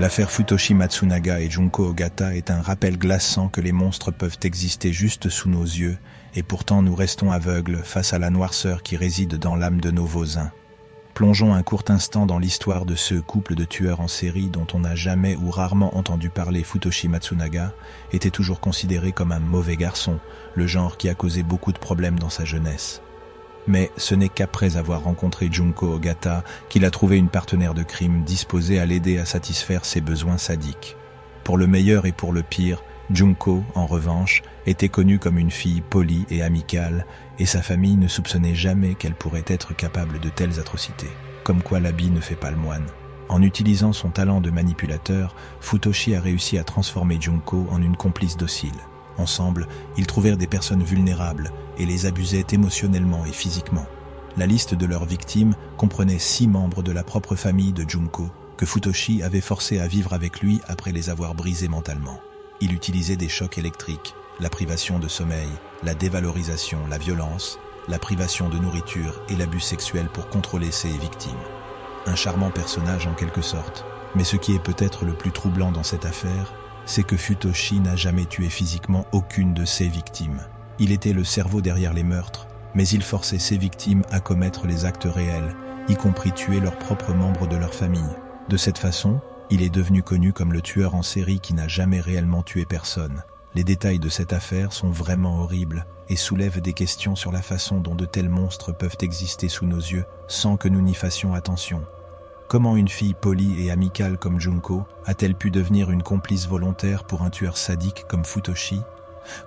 L'affaire 0.00 0.28
Futoshi 0.28 0.74
Matsunaga 0.74 1.40
et 1.40 1.48
Junko 1.48 1.90
Ogata 1.90 2.34
est 2.34 2.50
un 2.50 2.60
rappel 2.60 2.98
glaçant 2.98 3.48
que 3.48 3.60
les 3.60 3.70
monstres 3.70 4.10
peuvent 4.10 4.38
exister 4.42 4.92
juste 4.92 5.28
sous 5.28 5.48
nos 5.48 5.62
yeux, 5.62 5.98
et 6.34 6.42
pourtant 6.42 6.82
nous 6.82 6.96
restons 6.96 7.30
aveugles 7.30 7.80
face 7.84 8.12
à 8.12 8.18
la 8.18 8.30
noirceur 8.30 8.82
qui 8.82 8.96
réside 8.96 9.36
dans 9.36 9.54
l'âme 9.54 9.80
de 9.80 9.92
nos 9.92 10.04
voisins. 10.04 10.50
Plongeons 11.14 11.54
un 11.54 11.62
court 11.62 11.84
instant 11.90 12.26
dans 12.26 12.40
l'histoire 12.40 12.86
de 12.86 12.96
ce 12.96 13.14
couple 13.14 13.54
de 13.54 13.62
tueurs 13.62 14.00
en 14.00 14.08
série 14.08 14.48
dont 14.48 14.66
on 14.74 14.80
n'a 14.80 14.96
jamais 14.96 15.36
ou 15.36 15.48
rarement 15.48 15.96
entendu 15.96 16.28
parler 16.28 16.64
Futoshi 16.64 17.06
Matsunaga, 17.06 17.72
était 18.12 18.30
toujours 18.30 18.58
considéré 18.58 19.12
comme 19.12 19.30
un 19.30 19.38
mauvais 19.38 19.76
garçon, 19.76 20.18
le 20.56 20.66
genre 20.66 20.96
qui 20.96 21.08
a 21.08 21.14
causé 21.14 21.44
beaucoup 21.44 21.72
de 21.72 21.78
problèmes 21.78 22.18
dans 22.18 22.30
sa 22.30 22.44
jeunesse. 22.44 23.00
Mais 23.66 23.90
ce 23.96 24.14
n'est 24.14 24.28
qu'après 24.28 24.76
avoir 24.76 25.04
rencontré 25.04 25.48
Junko 25.50 25.94
Ogata 25.94 26.44
qu'il 26.68 26.84
a 26.84 26.90
trouvé 26.90 27.16
une 27.16 27.28
partenaire 27.28 27.74
de 27.74 27.82
crime 27.82 28.22
disposée 28.24 28.78
à 28.78 28.86
l'aider 28.86 29.18
à 29.18 29.24
satisfaire 29.24 29.84
ses 29.84 30.00
besoins 30.00 30.38
sadiques. 30.38 30.96
Pour 31.44 31.56
le 31.56 31.66
meilleur 31.66 32.06
et 32.06 32.12
pour 32.12 32.32
le 32.32 32.42
pire, 32.42 32.82
Junko, 33.10 33.62
en 33.74 33.86
revanche, 33.86 34.42
était 34.66 34.88
connue 34.88 35.18
comme 35.18 35.38
une 35.38 35.50
fille 35.50 35.82
polie 35.82 36.24
et 36.30 36.42
amicale, 36.42 37.06
et 37.38 37.46
sa 37.46 37.62
famille 37.62 37.96
ne 37.96 38.08
soupçonnait 38.08 38.54
jamais 38.54 38.94
qu'elle 38.94 39.14
pourrait 39.14 39.44
être 39.46 39.74
capable 39.74 40.20
de 40.20 40.30
telles 40.30 40.58
atrocités. 40.58 41.10
Comme 41.42 41.62
quoi 41.62 41.80
l'habit 41.80 42.10
ne 42.10 42.20
fait 42.20 42.34
pas 42.36 42.50
le 42.50 42.56
moine. 42.56 42.86
En 43.28 43.42
utilisant 43.42 43.92
son 43.92 44.10
talent 44.10 44.40
de 44.40 44.50
manipulateur, 44.50 45.34
Futoshi 45.60 46.14
a 46.14 46.20
réussi 46.20 46.58
à 46.58 46.64
transformer 46.64 47.18
Junko 47.20 47.66
en 47.70 47.82
une 47.82 47.96
complice 47.96 48.36
docile. 48.36 48.72
Ensemble, 49.18 49.68
ils 49.96 50.06
trouvèrent 50.06 50.36
des 50.36 50.46
personnes 50.46 50.82
vulnérables 50.82 51.52
et 51.78 51.86
les 51.86 52.06
abusaient 52.06 52.46
émotionnellement 52.52 53.24
et 53.24 53.32
physiquement. 53.32 53.86
La 54.36 54.46
liste 54.46 54.74
de 54.74 54.86
leurs 54.86 55.04
victimes 55.04 55.54
comprenait 55.76 56.18
six 56.18 56.48
membres 56.48 56.82
de 56.82 56.92
la 56.92 57.04
propre 57.04 57.36
famille 57.36 57.72
de 57.72 57.88
Junko, 57.88 58.28
que 58.56 58.66
Futoshi 58.66 59.22
avait 59.22 59.40
forcé 59.40 59.78
à 59.78 59.86
vivre 59.86 60.12
avec 60.12 60.40
lui 60.40 60.60
après 60.66 60.92
les 60.92 61.10
avoir 61.10 61.34
brisés 61.34 61.68
mentalement. 61.68 62.20
Il 62.60 62.72
utilisait 62.72 63.16
des 63.16 63.28
chocs 63.28 63.58
électriques, 63.58 64.14
la 64.40 64.50
privation 64.50 64.98
de 64.98 65.08
sommeil, 65.08 65.48
la 65.82 65.94
dévalorisation, 65.94 66.78
la 66.88 66.98
violence, 66.98 67.58
la 67.88 67.98
privation 67.98 68.48
de 68.48 68.58
nourriture 68.58 69.20
et 69.28 69.36
l'abus 69.36 69.60
sexuel 69.60 70.08
pour 70.12 70.28
contrôler 70.28 70.72
ses 70.72 70.88
victimes. 70.88 71.32
Un 72.06 72.14
charmant 72.14 72.50
personnage 72.50 73.06
en 73.06 73.14
quelque 73.14 73.42
sorte. 73.42 73.84
Mais 74.14 74.24
ce 74.24 74.36
qui 74.36 74.54
est 74.54 74.62
peut-être 74.62 75.04
le 75.04 75.12
plus 75.12 75.32
troublant 75.32 75.72
dans 75.72 75.82
cette 75.82 76.06
affaire, 76.06 76.54
c'est 76.86 77.02
que 77.02 77.16
Futoshi 77.16 77.80
n'a 77.80 77.96
jamais 77.96 78.26
tué 78.26 78.48
physiquement 78.48 79.06
aucune 79.12 79.54
de 79.54 79.64
ses 79.64 79.88
victimes. 79.88 80.42
Il 80.78 80.92
était 80.92 81.12
le 81.12 81.24
cerveau 81.24 81.60
derrière 81.60 81.94
les 81.94 82.02
meurtres, 82.02 82.46
mais 82.74 82.86
il 82.88 83.02
forçait 83.02 83.38
ses 83.38 83.56
victimes 83.56 84.02
à 84.10 84.20
commettre 84.20 84.66
les 84.66 84.84
actes 84.84 85.08
réels, 85.08 85.54
y 85.88 85.94
compris 85.94 86.32
tuer 86.32 86.60
leurs 86.60 86.78
propres 86.78 87.14
membres 87.14 87.46
de 87.46 87.56
leur 87.56 87.74
famille. 87.74 88.02
De 88.48 88.56
cette 88.56 88.78
façon, 88.78 89.20
il 89.50 89.62
est 89.62 89.70
devenu 89.70 90.02
connu 90.02 90.32
comme 90.32 90.52
le 90.52 90.62
tueur 90.62 90.94
en 90.94 91.02
série 91.02 91.40
qui 91.40 91.54
n'a 91.54 91.68
jamais 91.68 92.00
réellement 92.00 92.42
tué 92.42 92.64
personne. 92.64 93.22
Les 93.54 93.64
détails 93.64 94.00
de 94.00 94.08
cette 94.08 94.32
affaire 94.32 94.72
sont 94.72 94.90
vraiment 94.90 95.40
horribles 95.40 95.86
et 96.08 96.16
soulèvent 96.16 96.60
des 96.60 96.72
questions 96.72 97.14
sur 97.14 97.30
la 97.30 97.42
façon 97.42 97.78
dont 97.78 97.94
de 97.94 98.04
tels 98.04 98.28
monstres 98.28 98.72
peuvent 98.72 98.98
exister 99.00 99.48
sous 99.48 99.66
nos 99.66 99.78
yeux 99.78 100.04
sans 100.26 100.56
que 100.56 100.68
nous 100.68 100.80
n'y 100.80 100.94
fassions 100.94 101.34
attention. 101.34 101.82
Comment 102.54 102.76
une 102.76 102.86
fille 102.86 103.14
polie 103.14 103.66
et 103.66 103.72
amicale 103.72 104.16
comme 104.16 104.38
Junko 104.38 104.84
a-t-elle 105.06 105.34
pu 105.34 105.50
devenir 105.50 105.90
une 105.90 106.04
complice 106.04 106.46
volontaire 106.46 107.02
pour 107.02 107.22
un 107.22 107.30
tueur 107.30 107.56
sadique 107.56 108.04
comme 108.06 108.24
Futoshi? 108.24 108.80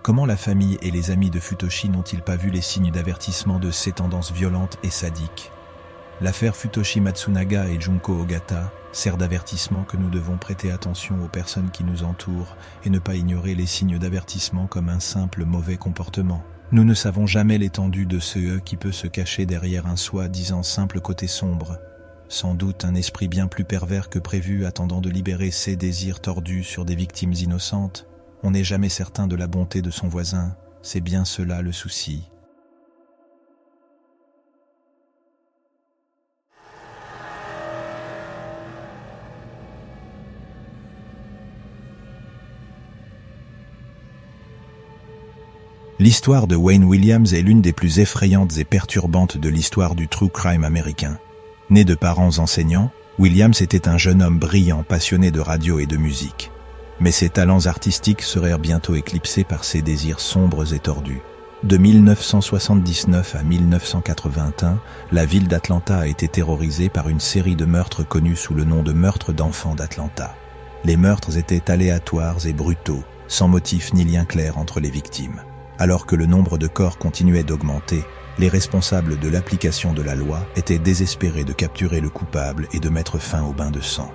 Comment 0.01 0.25
la 0.25 0.35
famille 0.35 0.77
et 0.81 0.91
les 0.91 1.09
amis 1.09 1.29
de 1.29 1.39
Futoshi 1.39 1.87
n'ont-ils 1.87 2.21
pas 2.21 2.35
vu 2.35 2.49
les 2.49 2.59
signes 2.59 2.91
d'avertissement 2.91 3.59
de 3.59 3.71
ces 3.71 3.93
tendances 3.93 4.33
violentes 4.33 4.77
et 4.83 4.89
sadiques? 4.89 5.53
L'affaire 6.19 6.57
Futoshi 6.57 6.99
Matsunaga 6.99 7.69
et 7.69 7.79
Junko 7.79 8.11
Ogata 8.11 8.73
sert 8.91 9.15
d'avertissement 9.15 9.85
que 9.85 9.95
nous 9.95 10.09
devons 10.09 10.35
prêter 10.35 10.69
attention 10.69 11.15
aux 11.23 11.29
personnes 11.29 11.71
qui 11.71 11.85
nous 11.85 12.03
entourent 12.03 12.57
et 12.83 12.89
ne 12.89 12.99
pas 12.99 13.15
ignorer 13.15 13.55
les 13.55 13.67
signes 13.67 13.99
d'avertissement 13.99 14.67
comme 14.67 14.89
un 14.89 14.99
simple 14.99 15.45
mauvais 15.45 15.77
comportement. 15.77 16.43
Nous 16.73 16.83
ne 16.83 16.93
savons 16.93 17.25
jamais 17.25 17.57
l'étendue 17.57 18.05
de 18.05 18.19
ce 18.19 18.57
E 18.57 18.59
qui 18.59 18.75
peut 18.75 18.91
se 18.91 19.07
cacher 19.07 19.45
derrière 19.45 19.87
un 19.87 19.95
soi-disant 19.95 20.61
simple 20.61 20.99
côté 20.99 21.27
sombre. 21.27 21.77
Sans 22.29 22.55
doute 22.55 22.83
un 22.83 22.93
esprit 22.93 23.27
bien 23.27 23.47
plus 23.47 23.63
pervers 23.63 24.09
que 24.09 24.19
prévu 24.19 24.65
attendant 24.65 24.99
de 24.99 25.09
libérer 25.09 25.49
ses 25.49 25.75
désirs 25.75 26.19
tordus 26.19 26.63
sur 26.63 26.83
des 26.83 26.95
victimes 26.95 27.33
innocentes. 27.33 28.05
On 28.43 28.51
n'est 28.51 28.65
jamais 28.65 28.89
certain 28.89 29.27
de 29.27 29.35
la 29.35 29.47
bonté 29.47 29.81
de 29.81 29.91
son 29.91 30.07
voisin, 30.07 30.55
c'est 30.81 31.01
bien 31.01 31.23
cela 31.23 31.61
le 31.61 31.71
souci. 31.71 32.29
L'histoire 45.99 46.45
de 46.45 46.55
Wayne 46.55 46.83
Williams 46.83 47.33
est 47.33 47.41
l'une 47.41 47.61
des 47.61 47.73
plus 47.73 47.97
effrayantes 47.97 48.57
et 48.59 48.65
perturbantes 48.65 49.37
de 49.37 49.49
l'histoire 49.49 49.95
du 49.95 50.07
true 50.07 50.29
crime 50.29 50.63
américain. 50.63 51.17
Né 51.69 51.83
de 51.83 51.95
parents 51.95 52.37
enseignants, 52.37 52.91
Williams 53.19 53.61
était 53.61 53.89
un 53.89 53.97
jeune 53.97 54.23
homme 54.23 54.39
brillant 54.39 54.83
passionné 54.83 55.31
de 55.31 55.41
radio 55.41 55.79
et 55.79 55.85
de 55.85 55.97
musique. 55.97 56.49
Mais 57.01 57.11
ses 57.11 57.29
talents 57.29 57.65
artistiques 57.65 58.21
seraient 58.21 58.57
bientôt 58.57 58.95
éclipsés 58.95 59.43
par 59.43 59.65
ses 59.65 59.81
désirs 59.81 60.21
sombres 60.21 60.73
et 60.73 60.79
tordus. 60.79 61.21
De 61.63 61.75
1979 61.75 63.35
à 63.35 63.43
1981, 63.43 64.79
la 65.11 65.25
ville 65.25 65.49
d'Atlanta 65.49 65.97
a 65.97 66.07
été 66.07 66.29
terrorisée 66.29 66.87
par 66.87 67.09
une 67.09 67.19
série 67.19 67.57
de 67.57 67.65
meurtres 67.65 68.07
connus 68.07 68.37
sous 68.37 68.53
le 68.53 68.63
nom 68.63 68.81
de 68.81 68.93
meurtres 68.93 69.33
d'enfants 69.33 69.75
d'Atlanta. 69.75 70.35
Les 70.85 70.95
meurtres 70.95 71.37
étaient 71.37 71.69
aléatoires 71.69 72.45
et 72.45 72.53
brutaux, 72.53 73.03
sans 73.27 73.49
motif 73.49 73.93
ni 73.93 74.05
lien 74.05 74.23
clair 74.23 74.57
entre 74.57 74.79
les 74.79 74.91
victimes. 74.91 75.41
Alors 75.79 76.05
que 76.05 76.15
le 76.15 76.27
nombre 76.27 76.57
de 76.57 76.67
corps 76.67 76.97
continuait 76.97 77.43
d'augmenter, 77.43 78.05
les 78.39 78.49
responsables 78.49 79.17
de 79.19 79.29
l'application 79.29 79.93
de 79.93 80.01
la 80.01 80.15
loi 80.15 80.45
étaient 80.55 80.79
désespérés 80.79 81.43
de 81.43 81.53
capturer 81.53 82.01
le 82.01 82.09
coupable 82.09 82.67
et 82.71 82.79
de 82.79 82.89
mettre 82.89 83.17
fin 83.17 83.43
au 83.43 83.53
bain 83.53 83.71
de 83.71 83.81
sang. 83.81 84.11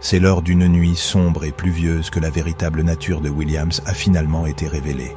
C'est 0.00 0.18
lors 0.18 0.42
d'une 0.42 0.66
nuit 0.66 0.96
sombre 0.96 1.44
et 1.44 1.52
pluvieuse 1.52 2.10
que 2.10 2.20
la 2.20 2.30
véritable 2.30 2.82
nature 2.82 3.20
de 3.20 3.28
Williams 3.28 3.82
a 3.86 3.92
finalement 3.92 4.46
été 4.46 4.66
révélée. 4.66 5.14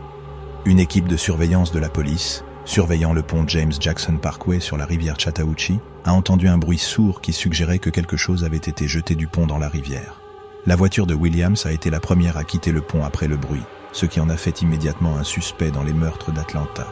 Une 0.66 0.80
équipe 0.80 1.08
de 1.08 1.18
surveillance 1.18 1.72
de 1.72 1.80
la 1.80 1.90
police, 1.90 2.44
surveillant 2.66 3.14
le 3.14 3.22
pont 3.22 3.46
James 3.48 3.74
Jackson 3.80 4.18
Parkway 4.18 4.60
sur 4.60 4.78
la 4.78 4.86
rivière 4.86 5.20
Chattahoochee, 5.20 5.80
a 6.06 6.14
entendu 6.14 6.48
un 6.48 6.58
bruit 6.58 6.78
sourd 6.78 7.22
qui 7.22 7.34
suggérait 7.34 7.80
que 7.80 7.90
quelque 7.90 8.18
chose 8.18 8.44
avait 8.44 8.58
été 8.58 8.88
jeté 8.88 9.16
du 9.16 9.28
pont 9.28 9.48
dans 9.48 9.58
la 9.58 9.70
rivière. 9.70 10.22
La 10.66 10.76
voiture 10.76 11.08
de 11.08 11.14
Williams 11.14 11.66
a 11.66 11.72
été 11.72 11.90
la 11.90 12.00
première 12.00 12.38
à 12.38 12.44
quitter 12.44 12.72
le 12.72 12.82
pont 12.82 13.04
après 13.04 13.28
le 13.28 13.38
bruit, 13.38 13.64
ce 13.92 14.06
qui 14.06 14.20
en 14.20 14.30
a 14.30 14.38
fait 14.38 14.62
immédiatement 14.62 15.18
un 15.18 15.24
suspect 15.24 15.72
dans 15.72 15.84
les 15.84 15.94
meurtres 15.94 16.32
d'Atlanta. 16.32 16.88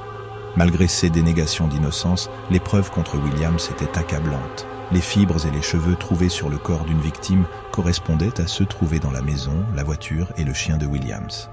Malgré 0.57 0.87
ses 0.87 1.09
dénégations 1.09 1.67
d'innocence, 1.67 2.29
les 2.49 2.59
preuves 2.59 2.91
contre 2.91 3.17
Williams 3.17 3.69
étaient 3.71 3.97
accablantes. 3.97 4.67
Les 4.91 4.99
fibres 4.99 5.45
et 5.45 5.51
les 5.51 5.61
cheveux 5.61 5.95
trouvés 5.95 6.27
sur 6.27 6.49
le 6.49 6.57
corps 6.57 6.83
d'une 6.83 6.99
victime 6.99 7.45
correspondaient 7.71 8.41
à 8.41 8.47
ceux 8.47 8.65
trouvés 8.65 8.99
dans 8.99 9.11
la 9.11 9.21
maison, 9.21 9.53
la 9.73 9.83
voiture 9.83 10.27
et 10.37 10.43
le 10.43 10.53
chien 10.53 10.77
de 10.77 10.85
Williams. 10.85 11.49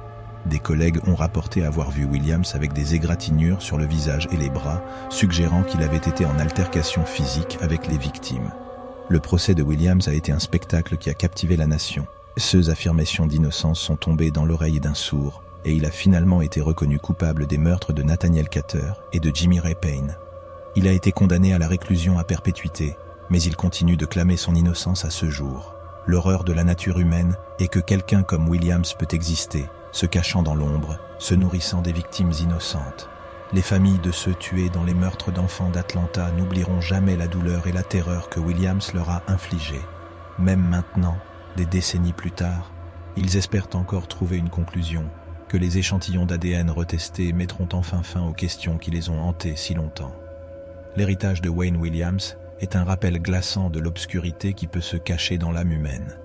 Des 0.47 0.59
collègues 0.59 1.01
ont 1.07 1.15
rapporté 1.15 1.65
avoir 1.65 1.91
vu 1.91 2.05
Williams 2.05 2.55
avec 2.55 2.73
des 2.73 2.95
égratignures 2.95 3.63
sur 3.63 3.79
le 3.79 3.87
visage 3.87 4.29
et 4.33 4.37
les 4.37 4.51
bras, 4.51 4.83
suggérant 5.11 5.63
qu'il 5.63 5.83
avait 5.83 5.97
été 5.97 6.25
en 6.25 6.39
altercation 6.39 7.05
physique 7.05 7.59
avec 7.61 7.87
les 7.87 7.99
victimes. 7.99 8.51
Le 9.09 9.21
procès 9.21 9.55
de 9.55 9.63
Williams 9.63 10.09
a 10.09 10.13
été 10.13 10.33
un 10.33 10.39
spectacle 10.39 10.97
qui 10.97 11.09
a 11.09 11.15
captivé 11.15 11.57
la 11.57 11.67
nation. 11.67 12.07
Ces 12.37 12.71
affirmations 12.71 13.27
d'innocence 13.27 13.81
sont 13.81 13.97
tombées 13.97 14.31
dans 14.31 14.45
l'oreille 14.45 14.81
d'un 14.81 14.95
sourd, 14.95 15.43
et 15.69 15.73
il 15.73 15.84
a 15.84 15.91
finalement 15.91 16.41
été 16.41 16.62
reconnu 16.62 16.99
coupable 16.99 17.47
des 17.47 17.59
meurtres 17.59 17.93
de 17.93 18.03
Nathaniel 18.03 18.49
Cater 18.49 18.95
et 19.12 19.21
de 19.21 19.31
Jimmy 19.34 19.61
Ray 19.61 19.75
Payne. 19.75 20.17
Il 20.77 20.89
a 20.89 20.93
été 20.93 21.12
condamné 21.12 21.53
à 21.53 21.59
la 21.59 21.69
réclusion 21.69 22.19
à 22.19 22.25
perpétuité, 22.25 22.97
mais 23.29 23.43
il 23.43 23.55
continue 23.55 23.99
de 23.99 24.06
clamer 24.06 24.39
son 24.39 24.55
innocence 24.55 25.05
à 25.05 25.11
ce 25.11 25.29
jour. 25.29 25.75
L'horreur 26.06 26.44
de 26.44 26.55
la 26.55 26.65
nature 26.65 27.00
humaine 27.00 27.37
est 27.59 27.69
que 27.69 27.81
quelqu'un 27.81 28.23
comme 28.23 28.49
Williams 28.49 28.94
peut 28.94 29.09
exister, 29.12 29.67
se 29.93 30.06
cachant 30.06 30.43
dans 30.43 30.55
l'ombre, 30.55 30.97
se 31.19 31.35
nourrissant 31.35 31.82
des 31.82 31.93
victimes 31.93 32.32
innocentes. 32.41 33.11
Les 33.53 33.61
familles 33.61 33.99
de 33.99 34.11
ceux 34.11 34.35
tués 34.35 34.70
dans 34.70 34.85
les 34.85 34.94
meurtres 34.94 35.32
d'enfants 35.32 35.69
d'Atlanta 35.69 36.31
n'oublieront 36.31 36.81
jamais 36.81 37.19
la 37.19 37.29
douleur 37.29 37.67
et 37.67 37.73
la 37.73 37.82
terreur 37.82 38.31
que 38.31 38.41
Williams 38.41 38.94
leur 38.94 39.11
a 39.11 39.23
infligées. 39.29 39.85
Même 40.38 40.67
maintenant, 40.67 41.19
des 41.59 41.67
décennies 41.67 42.15
plus 42.15 42.32
tard, 42.32 42.73
ils 43.19 43.37
espèrent 43.37 43.69
encore 43.75 44.09
trouver 44.09 44.38
une 44.38 44.49
conclusion, 44.49 45.05
que 45.49 45.56
les 45.56 45.79
échantillons 45.79 46.27
d'ADN 46.27 46.71
retestés 46.71 47.33
mettront 47.33 47.69
enfin 47.73 48.03
fin 48.03 48.23
aux 48.23 48.33
questions 48.33 48.79
qui 48.79 48.91
les 48.91 49.09
ont 49.09 49.21
hantés 49.21 49.56
si 49.56 49.75
longtemps. 49.75 50.15
L'héritage 50.97 51.41
de 51.41 51.49
Wayne 51.49 51.77
Williams 51.77 52.37
est 52.61 52.77
un 52.77 52.85
rappel 52.85 53.21
glaçant 53.21 53.71
de 53.71 53.81
l'obscurité 53.81 54.53
qui 54.53 54.67
peut 54.67 54.81
se 54.81 54.97
cacher 54.97 55.39
dans 55.39 55.53
l'âme 55.53 55.73
humaine. 55.73 56.19